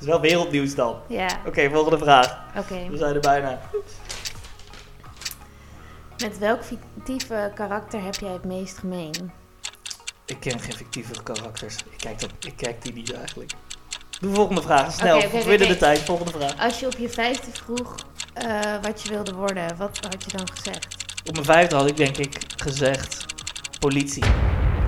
is 0.00 0.06
wel 0.06 0.20
wereldnieuws 0.20 0.74
dan. 0.74 0.96
Ja, 1.08 1.28
Oké, 1.46 1.70
volgende 1.70 1.98
vraag. 1.98 2.38
oké. 2.56 2.88
We 2.90 2.96
zijn 2.96 3.14
er 3.14 3.20
bijna. 3.20 3.60
Met 6.18 6.38
welk 6.38 6.60
fictieve 6.64 7.52
karakter 7.54 8.02
heb 8.02 8.14
jij 8.14 8.32
het 8.32 8.44
meest 8.44 8.78
gemeen? 8.78 9.32
Ik 10.24 10.40
ken 10.40 10.60
geen 10.60 10.72
fictieve 10.72 11.22
karakters. 11.22 11.76
Ik 11.76 11.96
kijk, 11.98 12.20
dat, 12.20 12.30
ik 12.40 12.56
kijk 12.56 12.82
die 12.82 12.92
niet 12.92 13.12
eigenlijk. 13.14 13.52
Doe 14.20 14.30
de 14.30 14.36
volgende 14.36 14.62
vraag, 14.62 14.92
snel. 14.92 15.20
We 15.20 15.28
winnen 15.30 15.54
oké. 15.54 15.66
de 15.66 15.76
tijd. 15.76 15.98
Volgende 15.98 16.32
vraag. 16.32 16.58
Als 16.58 16.80
je 16.80 16.86
op 16.86 16.96
je 16.98 17.08
vijfde 17.08 17.50
vroeg 17.52 17.94
eh, 18.32 18.60
wat 18.82 19.02
je 19.02 19.08
wilde 19.08 19.34
worden, 19.34 19.76
wat 19.76 19.98
had 20.00 20.24
je 20.24 20.36
dan 20.36 20.48
gezegd? 20.54 20.86
Op 21.24 21.32
mijn 21.32 21.44
vijfde 21.44 21.76
had 21.76 21.88
ik 21.88 21.96
denk 21.96 22.16
ik 22.16 22.38
gezegd 22.56 23.24
politie. 23.78 24.24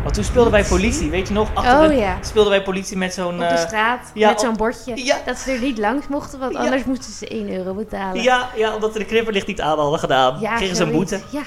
Want 0.06 0.18
toen 0.18 0.26
speelden 0.26 0.52
wij 0.52 0.64
politie, 0.64 1.10
weet 1.10 1.28
je 1.28 1.34
nog? 1.34 1.48
Achter 1.54 1.72
Oh 1.82 1.88
de- 1.88 1.94
ja, 1.94 2.16
Speelden 2.20 2.50
wij 2.52 2.62
politie 2.62 2.96
met 2.96 3.14
zo'n... 3.14 3.32
op 3.34 3.38
de 3.38 3.44
eh, 3.44 3.58
straat 3.58 4.00
ja, 4.14 4.28
met 4.28 4.40
zo'n 4.40 4.56
bordje. 4.56 5.04
ja. 5.04 5.16
Dat 5.24 5.38
ze 5.38 5.52
er 5.52 5.60
niet 5.60 5.78
langs 5.78 6.08
mochten, 6.08 6.38
want 6.38 6.56
anders 6.56 6.84
moesten 6.84 7.12
ze 7.12 7.28
1 7.28 7.52
euro 7.56 7.74
betalen. 7.74 8.22
Ja, 8.22 8.48
ja, 8.54 8.74
omdat 8.74 8.92
we 8.92 8.98
de 8.98 9.04
knipperlicht 9.04 9.46
niet 9.46 9.60
aan 9.60 9.78
hadden 9.78 9.98
gedaan. 9.98 10.36
Ja, 10.40 10.56
Kregen 10.56 10.76
ze 10.76 10.82
een 10.82 10.90
boete. 10.92 11.20
Ja, 11.30 11.42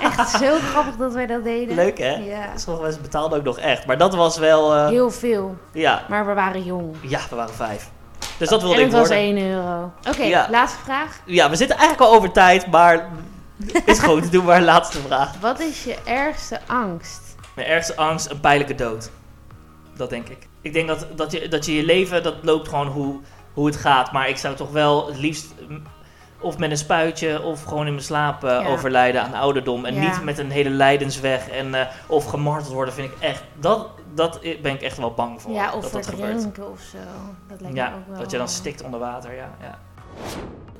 echt 0.00 0.30
zo 0.30 0.56
grappig 0.70 0.96
dat 0.96 1.12
wij 1.12 1.26
dat 1.26 1.44
deden. 1.44 1.74
Leuk 1.74 1.98
hè? 1.98 2.10
Ja, 2.14 2.46
Sommige 2.56 2.84
mensen 2.84 3.02
betaalden 3.02 3.38
ook 3.38 3.44
nog 3.44 3.58
echt. 3.58 3.86
Maar 3.86 3.98
dat 3.98 4.14
was 4.14 4.38
wel... 4.38 4.74
eh, 4.74 4.88
heel 4.88 5.10
veel. 5.10 5.56
ja. 5.72 6.02
Maar 6.08 6.26
we 6.26 6.34
waren 6.34 6.62
jong. 6.64 6.96
ja, 7.00 7.20
we 7.30 7.36
waren 7.36 7.54
vijf. 7.54 7.90
Dus 8.38 8.48
dat 8.48 8.60
wilde 8.60 8.74
en 8.76 8.80
ik 8.80 8.86
het 8.86 8.96
was 8.98 9.08
worden. 9.08 9.24
1 9.36 9.38
euro. 9.50 9.90
Oké, 10.08 10.22
Ja. 10.22 10.46
laatste 10.50 10.78
vraag. 10.84 11.20
Ja, 11.24 11.50
we 11.50 11.56
zitten 11.56 11.76
eigenlijk 11.78 12.10
al 12.10 12.16
over 12.16 12.32
tijd, 12.32 12.70
maar... 12.70 13.08
is 13.84 13.98
goed, 13.98 14.32
doe 14.32 14.42
maar 14.42 14.60
laatste 14.62 14.98
vraag. 15.06 15.30
Wat 15.40 15.60
is 15.60 15.84
je 15.84 15.96
ergste 16.04 16.60
angst? 16.66 17.20
Mijn 17.56 17.68
ergste 17.68 17.96
angst, 17.96 18.30
een 18.30 18.40
pijnlijke 18.40 18.74
dood. 18.74 19.10
Dat 19.96 20.10
denk 20.10 20.28
ik. 20.28 20.48
Ik 20.60 20.72
denk 20.72 20.88
dat, 20.88 21.06
dat, 21.16 21.32
je, 21.32 21.48
dat 21.48 21.66
je 21.66 21.74
je 21.74 21.84
leven, 21.84 22.22
dat 22.22 22.34
loopt 22.42 22.68
gewoon 22.68 22.86
hoe, 22.86 23.20
hoe 23.52 23.66
het 23.66 23.76
gaat. 23.76 24.12
Maar 24.12 24.28
ik 24.28 24.36
zou 24.36 24.54
toch 24.56 24.70
wel 24.70 25.06
het 25.06 25.18
liefst 25.18 25.54
of 26.40 26.58
met 26.58 26.70
een 26.70 26.76
spuitje 26.76 27.42
of 27.42 27.62
gewoon 27.62 27.86
in 27.86 27.92
mijn 27.92 28.04
slaap 28.04 28.44
eh, 28.44 28.50
Ja. 28.50 28.66
overlijden 28.66 29.22
aan 29.22 29.34
ouderdom. 29.34 29.84
En 29.84 29.94
Ja. 29.94 30.00
niet 30.00 30.24
met 30.24 30.38
een 30.38 30.50
hele 30.50 30.70
lijdensweg 30.70 31.48
en, 31.48 31.74
eh, 31.74 31.86
of 32.06 32.24
gemarteld 32.24 32.72
worden 32.72 32.94
vind 32.94 33.12
ik 33.12 33.18
echt... 33.20 33.42
Dat, 33.60 33.88
dat 34.14 34.40
ben 34.62 34.74
ik 34.74 34.82
echt 34.82 34.96
wel 34.96 35.12
bang 35.14 35.42
voor. 35.42 35.52
ja, 35.52 35.72
of 35.74 35.82
dat 35.82 35.92
dat 35.92 36.06
gebeurt. 36.06 36.44
of 36.58 36.80
zo. 36.80 36.98
Dat 37.48 37.60
lijkt 37.60 37.74
me 37.76 37.80
Ja, 37.82 37.86
ook 37.94 38.08
wel... 38.08 38.18
dat 38.18 38.30
je 38.30 38.38
dan 38.38 38.48
stikt 38.48 38.82
onder 38.82 39.00
water, 39.00 39.34
ja. 39.34 39.50
ja. 39.60 39.78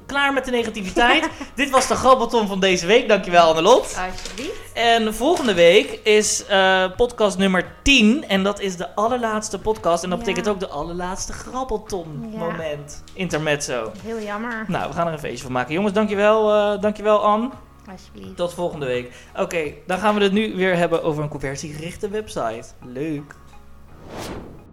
Klaar 0.06 0.32
met 0.32 0.44
de 0.44 0.50
negativiteit. 0.50 1.28
Dit 1.54 1.70
was 1.70 1.88
de 1.88 1.94
grabbelton 1.94 2.46
van 2.48 2.60
deze 2.60 2.86
week. 2.86 3.08
Dankjewel 3.08 3.48
Annelot. 3.48 3.82
Alsjeblieft. 4.10 4.72
En 4.75 5.14
volgende 5.14 5.54
week 5.54 6.00
is 6.04 6.46
eh, 6.46 6.84
podcast 6.96 7.38
nummer 7.38 7.66
10. 7.82 8.28
En 8.28 8.42
dat 8.42 8.60
is 8.60 8.76
de 8.76 8.94
allerlaatste 8.94 9.58
podcast. 9.58 10.04
En 10.04 10.10
dat 10.10 10.18
Ja. 10.18 10.25
betekent 10.25 10.48
ook 10.48 10.60
de 10.60 10.68
allerlaatste 10.68 11.32
grabbelton 11.32 12.28
Ja. 12.32 12.38
moment. 12.38 13.02
Intermezzo. 13.14 13.92
Heel 14.02 14.20
jammer. 14.20 14.64
Nou, 14.68 14.88
we 14.88 14.94
gaan 14.94 15.06
er 15.06 15.12
een 15.12 15.18
feestje 15.18 15.42
van 15.44 15.52
maken. 15.52 15.75
Jongens, 15.75 15.92
dankjewel, 15.94 16.52
eh 16.75 16.80
dankjewel 16.80 17.25
Anne. 17.25 17.50
Alsjeblieft. 17.90 18.36
Tot 18.36 18.54
volgende 18.54 18.86
week. 18.86 19.12
Oké, 19.36 19.72
dan 19.86 19.98
gaan 19.98 20.14
we 20.14 20.22
het 20.22 20.32
nu 20.32 20.56
weer 20.56 20.76
hebben 20.76 21.02
over 21.02 21.22
een 21.22 21.28
conversiegerichte 21.28 22.08
website. 22.08 22.64
Leuk. 22.92 23.34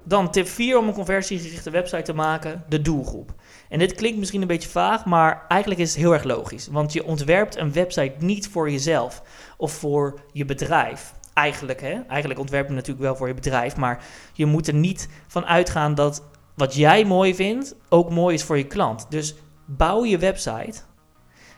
Dan 0.03 0.31
tip 0.31 0.47
4 0.47 0.77
om 0.77 0.87
een 0.87 0.93
conversiegerichte 0.93 1.69
website 1.69 2.01
te 2.01 2.13
maken, 2.13 2.63
de 2.69 2.81
doelgroep. 2.81 3.31
En 3.74 3.80
dit 3.80 3.94
klinkt 3.94 4.20
misschien 4.20 4.42
een 4.42 4.48
beetje 4.48 4.70
vaag, 4.70 5.06
maar 5.06 5.46
eigenlijk 5.48 5.82
is 5.82 5.89
het 5.89 6.01
heel 6.01 6.13
erg 6.13 6.24
logisch. 6.24 6.68
Want 6.68 6.94
je 6.94 7.06
ontwerpt 7.06 7.58
een 7.58 7.74
website 7.74 8.13
niet 8.20 8.48
voor 8.48 8.72
jezelf 8.72 9.22
of 9.58 9.72
voor 9.72 10.20
je 10.32 10.46
bedrijf. 10.46 11.13
Eigenlijk, 11.34 11.82
hè? 11.82 12.01
Eigenlijk 12.08 12.39
ontwerp 12.39 12.68
je 12.68 12.74
natuurlijk 12.74 13.06
wel 13.06 13.15
voor 13.15 13.27
je 13.27 13.34
bedrijf, 13.34 13.75
maar 13.75 14.03
je 14.34 14.46
moet 14.46 14.68
er 14.68 14.74
niet 14.74 15.10
van 15.27 15.46
uitgaan 15.46 15.96
dat 15.96 16.24
wat 16.56 16.75
jij 16.75 17.06
mooi 17.06 17.36
vindt 17.36 17.75
ook 17.89 18.10
mooi 18.10 18.36
is 18.36 18.44
voor 18.44 18.58
je 18.58 18.68
klant. 18.68 19.06
Dus 19.10 19.36
bouw 19.65 20.06
je 20.06 20.18
website 20.18 20.82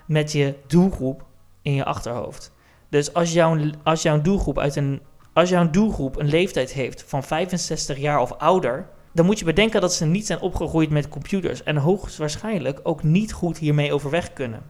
met 0.07 0.31
je 0.31 0.55
doelgroep 0.67 1.25
in 1.61 1.73
je 1.73 1.85
achterhoofd. 1.85 2.51
Dus 2.89 3.13
als 3.13 3.33
jouw, 3.33 3.57
als 3.83 4.01
jouw 4.01 4.21
doelgroep 4.21 4.59
uit 4.59 4.75
een 4.75 5.01
als 5.33 5.49
jouw 5.49 5.69
doelgroep 5.69 6.19
een 6.19 6.29
leeftijd 6.29 6.71
heeft 6.71 7.03
van 7.07 7.23
65 7.23 7.97
jaar 7.97 8.19
of 8.19 8.31
ouder, 8.31 8.89
dan 9.15 9.25
moet 9.25 9.39
je 9.39 9.45
bedenken 9.45 9.81
dat 9.81 9.93
ze 9.93 10.05
niet 10.05 10.25
zijn 10.25 10.39
opgegroeid 10.39 10.89
met 10.89 11.09
computers 11.09 11.63
en 11.63 11.77
hoogstwaarschijnlijk 11.77 12.79
ook 12.83 13.03
niet 13.03 13.33
goed 13.33 13.57
hiermee 13.57 13.93
overweg 13.93 14.33
kunnen. 14.33 14.63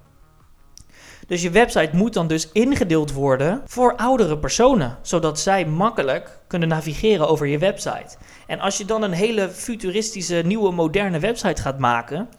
Dus 1.28 1.42
je 1.42 1.50
website 1.50 1.96
moet 1.96 2.14
dan 2.14 2.28
dus 2.28 2.52
ingedeeld 2.52 3.14
worden 3.14 3.62
voor 3.66 3.96
oudere 3.96 4.38
personen, 4.38 4.98
zodat 5.02 5.40
zij 5.40 5.66
makkelijk 5.66 6.40
kunnen 6.48 6.68
navigeren 6.68 7.28
over 7.28 7.48
je 7.48 7.58
website. 7.58 8.18
En 8.48 8.60
als 8.60 8.78
je 8.78 8.86
dan 8.86 9.04
een 9.04 9.12
hele 9.12 9.50
futuristische, 9.50 10.42
nieuwe, 10.46 10.72
moderne 10.72 11.20
website 11.20 11.62
gaat 11.62 11.80
maken, 11.80 12.30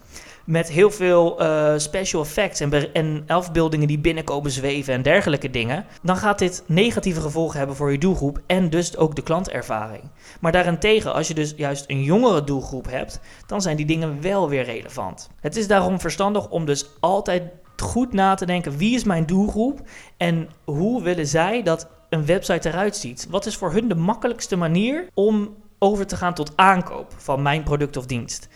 met 0.47 0.69
heel 0.69 0.91
veel 0.91 1.41
uh, 1.41 1.73
special 1.77 2.21
effects 2.21 2.59
en, 2.59 2.93
en 2.93 3.23
afbeeldingen 3.27 3.87
die 3.87 3.99
binnenkomen 3.99 4.51
zweven 4.51 4.93
en 4.93 5.01
dergelijke 5.01 5.49
dingen, 5.49 5.85
dan 6.01 6.17
gaat 6.17 6.39
dit 6.39 6.63
negatieve 6.65 7.21
gevolgen 7.21 7.57
hebben 7.57 7.75
voor 7.75 7.91
je 7.91 7.97
doelgroep 7.97 8.39
en 8.45 8.69
dus 8.69 8.97
ook 8.97 9.15
de 9.15 9.21
klantervaring. 9.21 10.03
Maar 10.39 10.51
daarentegen, 10.51 11.13
als 11.13 11.27
je 11.27 11.33
dus 11.33 11.53
juist 11.57 11.83
een 11.87 12.03
jongere 12.03 12.43
doelgroep 12.43 12.89
hebt, 12.89 13.19
dan 13.45 13.61
zijn 13.61 13.77
die 13.77 13.85
dingen 13.85 14.21
wel 14.21 14.49
weer 14.49 14.63
relevant. 14.63 15.29
Het 15.39 15.55
is 15.55 15.67
daarom 15.67 15.99
verstandig 15.99 16.49
om 16.49 16.65
dus 16.65 16.85
altijd 16.99 17.43
goed 17.77 18.13
na 18.13 18.35
te 18.35 18.45
denken: 18.45 18.77
wie 18.77 18.95
is 18.95 19.03
mijn 19.03 19.25
doelgroep 19.25 19.81
en 20.17 20.49
hoe 20.63 21.03
willen 21.03 21.27
zij 21.27 21.63
dat 21.63 21.87
een 22.09 22.25
website 22.25 22.69
eruit 22.69 22.95
ziet? 22.95 23.27
Wat 23.29 23.45
is 23.45 23.55
voor 23.55 23.71
hun 23.71 23.87
de 23.87 23.95
makkelijkste 23.95 24.55
manier 24.55 25.07
om 25.13 25.55
over 25.79 26.07
te 26.07 26.15
gaan 26.15 26.33
tot 26.33 26.51
aankoop 26.55 27.13
van 27.17 27.41
mijn 27.41 27.63
product 27.63 27.97
of 27.97 28.05
dienst? 28.05 28.47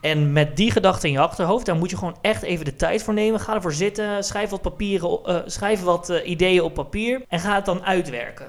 En 0.00 0.32
met 0.32 0.56
die 0.56 0.70
gedachte 0.70 1.06
in 1.06 1.12
je 1.12 1.18
achterhoofd, 1.18 1.66
daar 1.66 1.76
moet 1.76 1.90
je 1.90 1.96
gewoon 1.96 2.16
echt 2.20 2.42
even 2.42 2.64
de 2.64 2.76
tijd 2.76 3.02
voor 3.02 3.14
nemen. 3.14 3.40
Ga 3.40 3.54
ervoor 3.54 3.72
zitten, 3.72 4.24
schrijf 4.24 4.50
wat, 4.50 4.62
papieren, 4.62 5.20
uh, 5.26 5.36
schrijf 5.46 5.82
wat 5.82 6.10
uh, 6.10 6.28
ideeën 6.28 6.62
op 6.62 6.74
papier 6.74 7.22
en 7.28 7.40
ga 7.40 7.54
het 7.54 7.64
dan 7.64 7.84
uitwerken. 7.84 8.46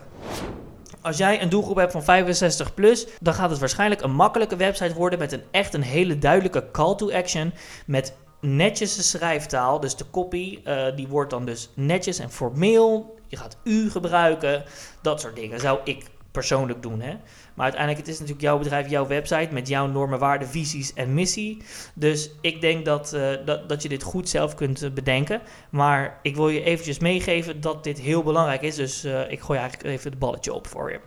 Als 1.02 1.18
jij 1.18 1.42
een 1.42 1.50
doelgroep 1.50 1.76
hebt 1.76 1.92
van 1.92 2.04
65 2.04 2.74
plus, 2.74 3.08
dan 3.20 3.34
gaat 3.34 3.50
het 3.50 3.60
waarschijnlijk 3.60 4.02
een 4.02 4.14
makkelijke 4.14 4.56
website 4.56 4.94
worden 4.94 5.20
met 5.20 5.32
een 5.32 5.44
echt 5.52 5.74
een 5.74 5.82
hele 5.82 6.18
duidelijke 6.18 6.72
call 6.72 6.96
to 6.96 7.12
action 7.12 7.54
met 7.86 8.14
netjes 8.40 8.96
de 8.96 9.02
schrijftaal. 9.02 9.80
Dus 9.80 9.96
de 9.96 10.06
copy, 10.12 10.60
uh, 10.66 10.96
die 10.96 11.08
wordt 11.08 11.30
dan 11.30 11.46
dus 11.46 11.70
netjes 11.74 12.20
en 12.20 12.32
formeel. 12.32 13.16
Je 13.28 13.38
gaat 13.38 13.58
u 13.64 13.90
gebruiken, 13.92 14.64
dat 15.02 15.22
soort 15.22 15.36
dingen 15.36 15.60
zou 15.60 15.80
ik 15.84 16.06
persoonlijk 16.32 16.82
doen. 16.82 17.02
Hè? 17.02 17.16
Maar 17.54 17.64
uiteindelijk 17.66 18.06
het 18.06 18.08
is 18.08 18.20
natuurlijk 18.20 18.46
jouw 18.46 18.58
bedrijf, 18.58 18.90
jouw 18.90 19.08
website 19.08 19.54
met 19.54 19.68
jouw 19.68 19.88
normen, 19.88 20.20
waarden, 20.20 20.48
visies 20.48 20.94
en 20.94 21.14
missie. 21.14 21.64
Dus 21.94 22.32
ik 22.42 22.62
denk 22.62 22.86
dat, 22.86 23.14
uh, 23.16 23.30
dat, 23.46 23.70
dat 23.70 23.84
je 23.84 23.90
dit 23.90 24.04
goed 24.04 24.30
zelf 24.30 24.56
kunt 24.56 24.84
uh, 24.84 24.92
bedenken. 24.92 25.42
Maar 25.70 26.20
ik 26.22 26.36
wil 26.36 26.50
je 26.50 26.64
eventjes 26.64 27.00
meegeven 27.00 27.62
dat 27.62 27.84
dit 27.84 28.00
heel 28.00 28.24
belangrijk 28.24 28.62
is. 28.62 28.76
Dus 28.76 29.06
uh, 29.06 29.32
ik 29.32 29.42
gooi 29.42 29.60
eigenlijk 29.60 29.90
even 29.90 30.10
het 30.10 30.20
balletje 30.20 30.54
op 30.54 30.68
voor 30.68 30.92
je. 30.92 31.00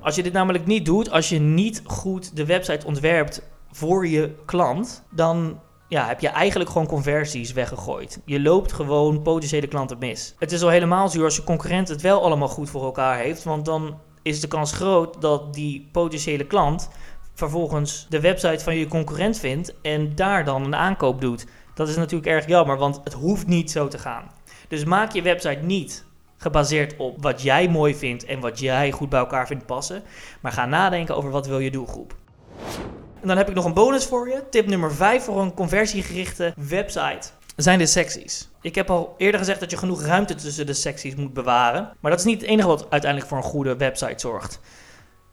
Als 0.00 0.14
je 0.14 0.22
dit 0.22 0.32
namelijk 0.32 0.66
niet 0.66 0.84
doet, 0.84 1.10
als 1.10 1.28
je 1.28 1.38
niet 1.38 1.82
goed 1.84 2.36
de 2.36 2.46
website 2.46 2.86
ontwerpt 2.86 3.42
voor 3.70 4.06
je 4.06 4.34
klant, 4.44 5.04
dan 5.10 5.60
ja, 5.88 6.06
heb 6.06 6.20
je 6.20 6.28
eigenlijk 6.28 6.70
gewoon 6.70 6.86
conversies 6.86 7.52
weggegooid. 7.52 8.20
Je 8.24 8.40
loopt 8.40 8.72
gewoon 8.72 9.22
potentiële 9.22 9.66
klanten 9.66 9.98
mis. 9.98 10.34
Het 10.38 10.52
is 10.52 10.62
al 10.62 10.68
helemaal 10.68 11.08
zuur 11.08 11.24
als 11.24 11.36
je 11.36 11.44
concurrent 11.44 11.88
het 11.88 12.00
wel 12.00 12.22
allemaal 12.22 12.48
goed 12.48 12.70
voor 12.70 12.84
elkaar 12.84 13.18
heeft, 13.18 13.44
want 13.44 13.64
dan 13.64 13.98
is 14.22 14.40
de 14.40 14.48
kans 14.48 14.72
groot 14.72 15.20
dat 15.20 15.54
die 15.54 15.88
potentiële 15.92 16.46
klant 16.46 16.88
vervolgens 17.34 18.06
de 18.08 18.20
website 18.20 18.64
van 18.64 18.76
je 18.76 18.88
concurrent 18.88 19.38
vindt 19.38 19.74
en 19.82 20.14
daar 20.14 20.44
dan 20.44 20.64
een 20.64 20.74
aankoop 20.74 21.20
doet. 21.20 21.46
Dat 21.74 21.88
is 21.88 21.96
natuurlijk 21.96 22.30
erg 22.30 22.46
jammer, 22.46 22.76
want 22.76 23.00
het 23.04 23.12
hoeft 23.12 23.46
niet 23.46 23.70
zo 23.70 23.88
te 23.88 23.98
gaan. 23.98 24.30
Dus 24.68 24.84
maak 24.84 25.12
je 25.12 25.22
website 25.22 25.60
niet 25.62 26.04
gebaseerd 26.36 26.96
op 26.96 27.22
wat 27.22 27.42
jij 27.42 27.68
mooi 27.68 27.94
vindt 27.94 28.24
en 28.24 28.40
wat 28.40 28.58
jij 28.58 28.90
goed 28.90 29.08
bij 29.08 29.18
elkaar 29.18 29.46
vindt 29.46 29.66
passen, 29.66 30.02
maar 30.40 30.52
ga 30.52 30.66
nadenken 30.66 31.16
over 31.16 31.30
wat 31.30 31.46
wil 31.46 31.58
je 31.58 31.70
doelgroep. 31.70 32.14
En 33.20 33.28
dan 33.28 33.36
heb 33.36 33.48
ik 33.48 33.54
nog 33.54 33.64
een 33.64 33.74
bonus 33.74 34.04
voor 34.04 34.28
je. 34.28 34.42
Tip 34.50 34.66
nummer 34.66 34.94
5 34.94 35.24
voor 35.24 35.40
een 35.40 35.54
conversiegerichte 35.54 36.54
website 36.56 37.28
zijn 37.62 37.78
de 37.78 37.86
secties. 37.86 38.48
Ik 38.60 38.74
heb 38.74 38.90
al 38.90 39.14
eerder 39.16 39.40
gezegd 39.40 39.60
dat 39.60 39.70
je 39.70 39.76
genoeg 39.76 40.02
ruimte 40.02 40.34
tussen 40.34 40.66
de 40.66 40.72
secties 40.72 41.14
moet 41.14 41.32
bewaren. 41.32 41.92
Maar 42.00 42.10
dat 42.10 42.20
is 42.20 42.26
niet 42.26 42.40
het 42.40 42.50
enige 42.50 42.68
wat 42.68 42.86
uiteindelijk 42.90 43.30
voor 43.30 43.38
een 43.38 43.50
goede 43.50 43.76
website 43.76 44.20
zorgt. 44.20 44.60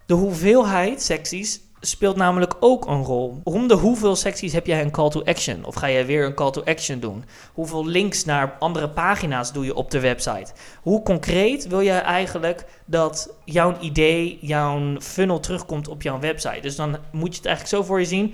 De 0.06 0.14
hoeveelheid 0.14 1.02
secties 1.02 1.62
speelt 1.80 2.16
namelijk 2.16 2.56
ook 2.60 2.88
een 2.88 3.04
rol. 3.04 3.42
Om 3.44 3.68
de 3.68 3.74
hoeveel 3.74 4.16
secties 4.16 4.54
heb 4.54 4.66
jij 4.66 4.82
een 4.82 4.92
call 4.92 5.10
to 5.10 5.24
action? 5.24 5.66
Of 5.66 5.76
ga 5.76 5.90
jij 5.90 6.06
weer 6.06 6.26
een 6.26 6.34
call 6.34 6.52
to 6.52 6.64
action 6.64 7.00
doen? 7.00 7.24
Hoeveel 7.54 7.86
links 7.86 8.26
naar 8.26 8.56
andere 8.60 8.90
pagina's 8.90 9.52
doe 9.52 9.66
je 9.66 9.76
op 9.76 9.92
de 9.92 10.00
website? 10.00 10.54
Hoe 10.82 11.04
concreet 11.04 11.68
wil 11.68 11.82
jij 11.82 12.02
eigenlijk 12.02 12.66
dat 12.86 13.36
jouw 13.44 13.80
idee, 13.80 14.38
jouw 14.42 15.00
funnel 15.00 15.40
terugkomt 15.40 15.88
op 15.88 16.02
jouw 16.02 16.20
website? 16.20 16.62
Dus 16.62 16.76
dan 16.76 16.98
moet 17.12 17.32
je 17.32 17.38
het 17.38 17.46
eigenlijk 17.46 17.76
zo 17.76 17.84
voor 17.84 18.00
je 18.00 18.06
zien. 18.06 18.34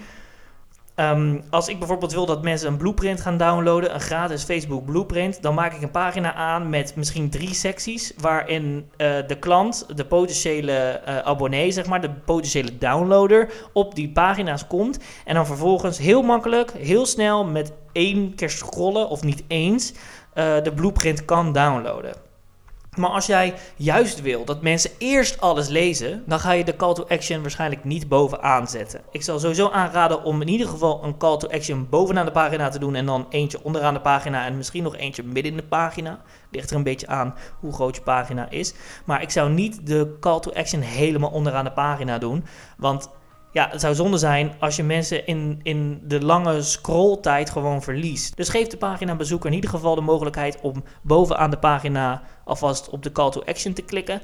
Um, 0.95 1.43
als 1.49 1.67
ik 1.67 1.79
bijvoorbeeld 1.79 2.13
wil 2.13 2.25
dat 2.25 2.43
mensen 2.43 2.67
een 2.67 2.77
blueprint 2.77 3.21
gaan 3.21 3.37
downloaden, 3.37 3.93
een 3.93 3.99
gratis 3.99 4.43
Facebook 4.43 4.85
blueprint, 4.85 5.41
dan 5.41 5.53
maak 5.53 5.73
ik 5.73 5.81
een 5.81 5.91
pagina 5.91 6.33
aan 6.33 6.69
met 6.69 6.95
misschien 6.95 7.29
drie 7.29 7.53
secties 7.53 8.13
waarin 8.17 8.89
uh, 8.97 9.07
de 9.27 9.37
klant, 9.39 9.85
de 9.95 10.05
potentiële 10.05 11.01
uh, 11.07 11.17
abonnee, 11.17 11.71
zeg 11.71 11.85
maar, 11.85 12.01
de 12.01 12.09
potentiële 12.09 12.77
downloader, 12.77 13.51
op 13.73 13.95
die 13.95 14.11
pagina's 14.11 14.67
komt. 14.67 14.99
En 15.25 15.35
dan 15.35 15.45
vervolgens 15.45 15.97
heel 15.97 16.21
makkelijk, 16.21 16.71
heel 16.71 17.05
snel 17.05 17.45
met 17.45 17.73
één 17.91 18.35
keer 18.35 18.49
scrollen 18.49 19.09
of 19.09 19.23
niet 19.23 19.43
eens 19.47 19.91
uh, 19.91 19.97
de 20.63 20.73
blueprint 20.75 21.25
kan 21.25 21.53
downloaden. 21.53 22.13
Maar 22.97 23.09
als 23.09 23.25
jij 23.25 23.53
juist 23.75 24.21
wil 24.21 24.45
dat 24.45 24.61
mensen 24.61 24.91
eerst 24.97 25.41
alles 25.41 25.67
lezen, 25.67 26.23
dan 26.25 26.39
ga 26.39 26.51
je 26.51 26.63
de 26.63 26.75
call 26.75 26.93
to 26.93 27.05
action 27.07 27.41
waarschijnlijk 27.41 27.83
niet 27.83 28.07
bovenaan 28.07 28.67
zetten. 28.67 29.01
Ik 29.11 29.21
zal 29.21 29.39
sowieso 29.39 29.69
aanraden 29.69 30.23
om 30.23 30.41
in 30.41 30.47
ieder 30.47 30.67
geval 30.67 31.03
een 31.03 31.17
call 31.17 31.37
to 31.37 31.47
action 31.47 31.87
bovenaan 31.89 32.25
de 32.25 32.31
pagina 32.31 32.69
te 32.69 32.79
doen 32.79 32.95
en 32.95 33.05
dan 33.05 33.25
eentje 33.29 33.63
onderaan 33.63 33.93
de 33.93 34.01
pagina 34.01 34.45
en 34.45 34.57
misschien 34.57 34.83
nog 34.83 34.95
eentje 34.95 35.23
midden 35.23 35.51
in 35.51 35.57
de 35.57 35.63
pagina. 35.63 36.21
Ligt 36.49 36.69
er 36.69 36.75
een 36.75 36.83
beetje 36.83 37.07
aan 37.07 37.35
hoe 37.59 37.73
groot 37.73 37.95
je 37.95 38.01
pagina 38.01 38.49
is. 38.49 38.73
Maar 39.05 39.21
ik 39.21 39.29
zou 39.29 39.49
niet 39.49 39.87
de 39.87 40.17
call 40.19 40.39
to 40.39 40.51
action 40.51 40.81
helemaal 40.81 41.31
onderaan 41.31 41.65
de 41.65 41.71
pagina 41.71 42.17
doen, 42.17 42.45
want 42.77 43.09
ja, 43.51 43.67
het 43.71 43.81
zou 43.81 43.95
zonde 43.95 44.17
zijn 44.17 44.53
als 44.59 44.75
je 44.75 44.83
mensen 44.83 45.25
in, 45.25 45.59
in 45.63 46.01
de 46.03 46.23
lange 46.23 46.61
scrolltijd 46.61 47.49
gewoon 47.49 47.81
verliest. 47.81 48.37
Dus 48.37 48.49
geef 48.49 48.67
de 48.67 48.77
paginabezoeker 48.77 49.49
in 49.49 49.55
ieder 49.55 49.69
geval 49.69 49.95
de 49.95 50.01
mogelijkheid 50.01 50.61
om 50.61 50.83
bovenaan 51.01 51.49
de 51.49 51.57
pagina 51.57 52.21
alvast 52.45 52.89
op 52.89 53.03
de 53.03 53.11
call 53.11 53.31
to 53.31 53.41
action 53.45 53.73
te 53.73 53.81
klikken. 53.81 54.21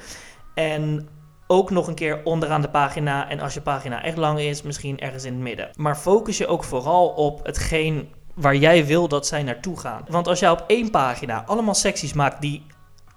En 0.53 1.07
ook 1.47 1.69
nog 1.69 1.87
een 1.87 1.95
keer 1.95 2.21
onderaan 2.23 2.61
de 2.61 2.69
pagina. 2.69 3.29
En 3.29 3.39
als 3.39 3.53
je 3.53 3.61
pagina 3.61 4.03
echt 4.03 4.17
lang 4.17 4.39
is, 4.39 4.61
misschien 4.61 4.99
ergens 4.99 5.23
in 5.23 5.33
het 5.33 5.41
midden. 5.41 5.69
Maar 5.75 5.95
focus 5.95 6.37
je 6.37 6.47
ook 6.47 6.63
vooral 6.63 7.07
op 7.07 7.45
hetgeen 7.45 8.09
waar 8.35 8.55
jij 8.55 8.85
wil 8.85 9.07
dat 9.07 9.27
zij 9.27 9.43
naartoe 9.43 9.79
gaan. 9.79 10.05
Want 10.09 10.27
als 10.27 10.39
jij 10.39 10.49
op 10.49 10.63
één 10.67 10.91
pagina 10.91 11.43
allemaal 11.45 11.73
secties 11.73 12.13
maakt 12.13 12.41
die 12.41 12.65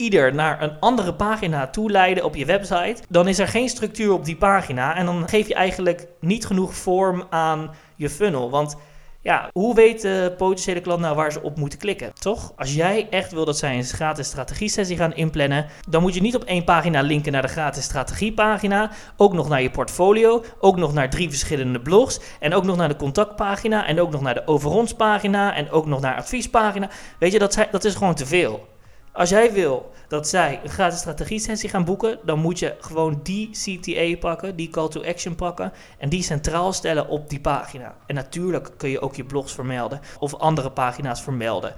ieder 0.01 0.35
naar 0.35 0.63
een 0.63 0.81
andere 0.81 1.15
pagina 1.15 1.67
toe 1.67 1.91
leiden 1.91 2.25
op 2.25 2.37
je 2.37 2.45
website, 2.45 3.03
dan 3.09 3.29
is 3.29 3.39
er 3.39 3.49
geen 3.49 3.69
structuur 3.69 4.13
op 4.13 4.25
die 4.25 4.37
pagina 4.37 4.97
en 4.97 5.07
dan 5.07 5.29
geef 5.29 5.49
je 5.49 5.55
eigenlijk 5.55 6.07
niet 6.21 6.47
genoeg 6.47 6.75
vorm 6.75 7.27
aan 7.31 7.71
je 7.97 8.11
funnel. 8.11 8.51
Want 8.51 8.77
ja, 9.23 9.51
hoe 9.53 9.75
weet 9.75 10.01
de 10.03 10.35
potentiële 10.37 10.81
klant 10.81 11.01
nou 11.01 11.17
waar 11.17 11.33
ze 11.33 11.43
op 11.43 11.57
moeten 11.57 11.79
klikken? 11.79 12.13
Toch? 12.19 12.53
Als 12.57 12.75
jij 12.75 13.07
echt 13.11 13.33
wil 13.33 13.45
dat 13.45 13.59
zij 13.59 13.77
een 13.77 13.85
gratis 13.85 14.27
strategie-sessie 14.27 14.97
gaan 14.97 15.15
inplannen, 15.15 15.67
dan 15.89 16.03
moet 16.03 16.15
je 16.15 16.21
niet 16.21 16.35
op 16.35 16.45
één 16.45 16.65
pagina 16.65 17.01
linken 17.01 17.33
naar 17.33 17.43
de 17.43 17.49
gratis 17.49 17.85
strategiepagina, 17.85 18.91
ook 19.17 19.33
nog 19.33 19.49
naar 19.49 19.63
je 19.63 19.71
portfolio, 19.71 20.45
ook 20.59 20.77
nog 20.77 20.93
naar 20.93 21.11
drie 21.11 21.29
verschillende 21.29 21.81
blogs 21.81 22.21
en 22.39 22.55
ook 22.55 22.65
nog 22.65 22.77
naar 22.77 22.89
de 22.89 22.97
contactpagina 22.97 23.87
en 23.87 24.01
ook 24.01 24.11
nog 24.11 24.21
naar 24.21 24.35
de 24.35 24.47
over 24.47 24.71
ons 24.71 24.95
pagina 24.95 25.55
en 25.55 25.71
ook 25.71 25.87
nog 25.87 26.01
naar 26.01 26.17
adviespagina. 26.17 26.91
Weet 27.19 27.33
je, 27.33 27.39
dat, 27.39 27.67
dat 27.71 27.85
is 27.85 27.95
gewoon 27.95 28.15
te 28.15 28.27
veel. 28.27 28.70
Als 29.13 29.31
jij 29.31 29.53
wil 29.53 29.93
dat 30.09 30.29
zij 30.29 30.61
een 30.63 30.71
gratis 30.71 30.99
strategie-sessie 30.99 31.69
gaan 31.69 31.85
boeken, 31.85 32.19
dan 32.25 32.39
moet 32.39 32.59
je 32.59 32.77
gewoon 32.81 33.21
die 33.23 33.51
CTA 33.51 34.17
pakken, 34.19 34.57
die 34.57 34.69
call 34.69 34.89
to 34.89 35.03
action 35.05 35.35
pakken 35.35 35.73
en 35.99 36.09
die 36.09 36.23
centraal 36.23 36.73
stellen 36.73 37.09
op 37.09 37.31
die 37.31 37.41
pagina. 37.41 37.97
En 38.07 38.15
natuurlijk 38.15 38.71
kun 38.77 38.91
je 38.91 39.01
ook 39.01 39.15
je 39.15 39.25
blogs 39.25 39.53
vermelden 39.53 40.01
of 40.19 40.35
andere 40.35 40.71
pagina's 40.71 41.23
vermelden. 41.23 41.75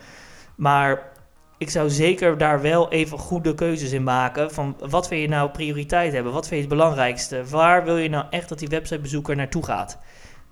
Maar 0.55 1.13
ik 1.59 1.71
zou 1.71 1.91
zeker 1.91 2.39
daar 2.39 2.61
wel 2.61 2.91
even 2.91 3.19
goede 3.19 3.55
keuzes 3.55 3.93
in 3.93 4.03
maken. 4.03 4.51
Van 4.51 4.77
wat 4.89 5.09
wil 5.09 5.19
je 5.19 5.29
nou 5.29 5.51
prioriteit 5.51 6.13
hebben? 6.13 6.33
Wat 6.33 6.49
vind 6.49 6.63
je 6.63 6.69
het 6.69 6.79
belangrijkste? 6.79 7.45
Waar 7.45 7.85
wil 7.85 7.97
je 7.97 8.09
nou 8.09 8.25
echt 8.31 8.49
dat 8.49 8.59
die 8.59 8.69
websitebezoeker 8.69 9.37
naartoe 9.37 9.65
gaat? 9.65 9.99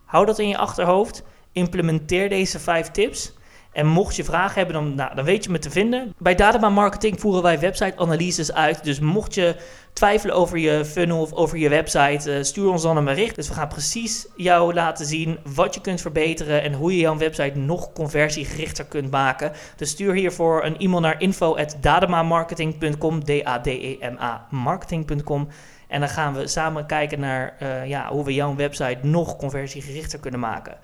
Hou 0.05 0.27
dat 0.27 0.39
in 0.39 0.49
je 0.49 0.57
achterhoofd. 0.57 1.23
Implementeer 1.53 2.29
deze 2.29 2.59
vijf 2.59 2.91
tips. 2.91 3.33
En 3.73 3.87
mocht 3.87 4.17
je 4.17 4.25
vragen 4.25 4.55
hebben, 4.55 4.75
dan, 4.75 4.95
nou, 4.95 5.15
dan 5.15 5.25
weet 5.25 5.45
je 5.45 5.51
me 5.51 5.59
te 5.59 5.71
vinden. 5.71 6.15
Bij 6.19 6.35
Dadema 6.35 6.69
Marketing 6.69 7.21
voeren 7.21 7.43
wij 7.43 7.59
website-analyses 7.59 8.53
uit. 8.53 8.85
Dus 8.85 9.01
mocht 9.01 9.35
je 9.35 9.57
twijfelen 9.93 10.35
over 10.35 10.59
je 10.59 10.85
funnel 10.85 11.21
of 11.21 11.33
over 11.33 11.59
je 11.59 11.69
website, 11.69 12.37
uh, 12.37 12.43
stuur 12.43 12.71
ons 12.71 12.83
dan 12.83 12.97
een 12.97 13.05
bericht. 13.05 13.35
Dus 13.35 13.49
we 13.49 13.55
gaan 13.55 13.69
precies 13.69 14.27
jou 14.37 14.75
laten 14.75 15.07
zien 15.07 15.39
wat 15.55 15.75
je 15.75 15.81
kunt 15.81 16.01
verbeteren 16.01 16.63
en 16.63 16.73
hoe 16.73 16.93
je 16.93 16.99
jouw 16.99 17.17
website 17.17 17.59
nog 17.59 17.93
conversiegerichter 17.93 18.85
kunt 18.85 19.11
maken. 19.11 19.53
Dus 19.77 19.91
stuur 19.91 20.15
hiervoor 20.15 20.65
een 20.65 20.79
e-mail 20.79 21.01
naar 21.01 21.21
info.dademamarketing.com, 21.21 23.25
D-A-D-E-M-A 23.25 24.47
marketing.com. 24.51 25.49
En 25.89 26.01
dan 26.01 26.09
gaan 26.09 26.35
we 26.35 26.47
samen 26.47 26.87
kijken 26.87 27.21
naar 27.21 27.57
uh, 27.63 27.87
ja, 27.87 28.09
hoe 28.09 28.25
we 28.25 28.35
jouw 28.35 28.55
website 28.55 28.99
nog 29.03 29.37
conversiegerichter 29.37 30.19
kunnen 30.19 30.41
maken. 30.41 30.79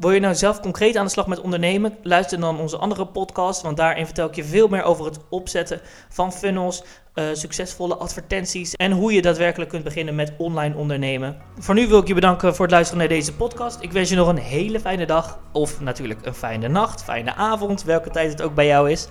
Wil 0.00 0.10
je 0.10 0.20
nou 0.20 0.34
zelf 0.34 0.60
concreet 0.60 0.96
aan 0.96 1.04
de 1.04 1.10
slag 1.10 1.26
met 1.26 1.40
ondernemen? 1.40 1.96
Luister 2.02 2.40
dan 2.40 2.58
onze 2.58 2.76
andere 2.76 3.06
podcast, 3.06 3.62
want 3.62 3.76
daarin 3.76 4.04
vertel 4.04 4.28
ik 4.28 4.34
je 4.34 4.44
veel 4.44 4.68
meer 4.68 4.82
over 4.82 5.04
het 5.04 5.18
opzetten 5.28 5.80
van 6.08 6.32
funnels, 6.32 6.82
uh, 7.14 7.24
succesvolle 7.32 7.96
advertenties 7.96 8.76
en 8.76 8.92
hoe 8.92 9.12
je 9.12 9.22
daadwerkelijk 9.22 9.70
kunt 9.70 9.84
beginnen 9.84 10.14
met 10.14 10.32
online 10.38 10.76
ondernemen. 10.76 11.36
Voor 11.58 11.74
nu 11.74 11.88
wil 11.88 12.00
ik 12.00 12.06
je 12.06 12.14
bedanken 12.14 12.54
voor 12.54 12.64
het 12.64 12.74
luisteren 12.74 13.00
naar 13.00 13.16
deze 13.16 13.34
podcast. 13.34 13.82
Ik 13.82 13.92
wens 13.92 14.08
je 14.08 14.16
nog 14.16 14.28
een 14.28 14.36
hele 14.36 14.80
fijne 14.80 15.06
dag 15.06 15.38
of 15.52 15.80
natuurlijk 15.80 16.26
een 16.26 16.34
fijne 16.34 16.68
nacht, 16.68 17.02
fijne 17.02 17.34
avond, 17.34 17.82
welke 17.82 18.10
tijd 18.10 18.30
het 18.30 18.42
ook 18.42 18.54
bij 18.54 18.66
jou 18.66 18.90
is. 18.90 19.08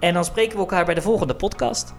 En 0.00 0.14
dan 0.14 0.24
spreken 0.24 0.52
we 0.52 0.58
elkaar 0.58 0.84
bij 0.84 0.94
de 0.94 1.02
volgende 1.02 1.34
podcast. 1.34 1.94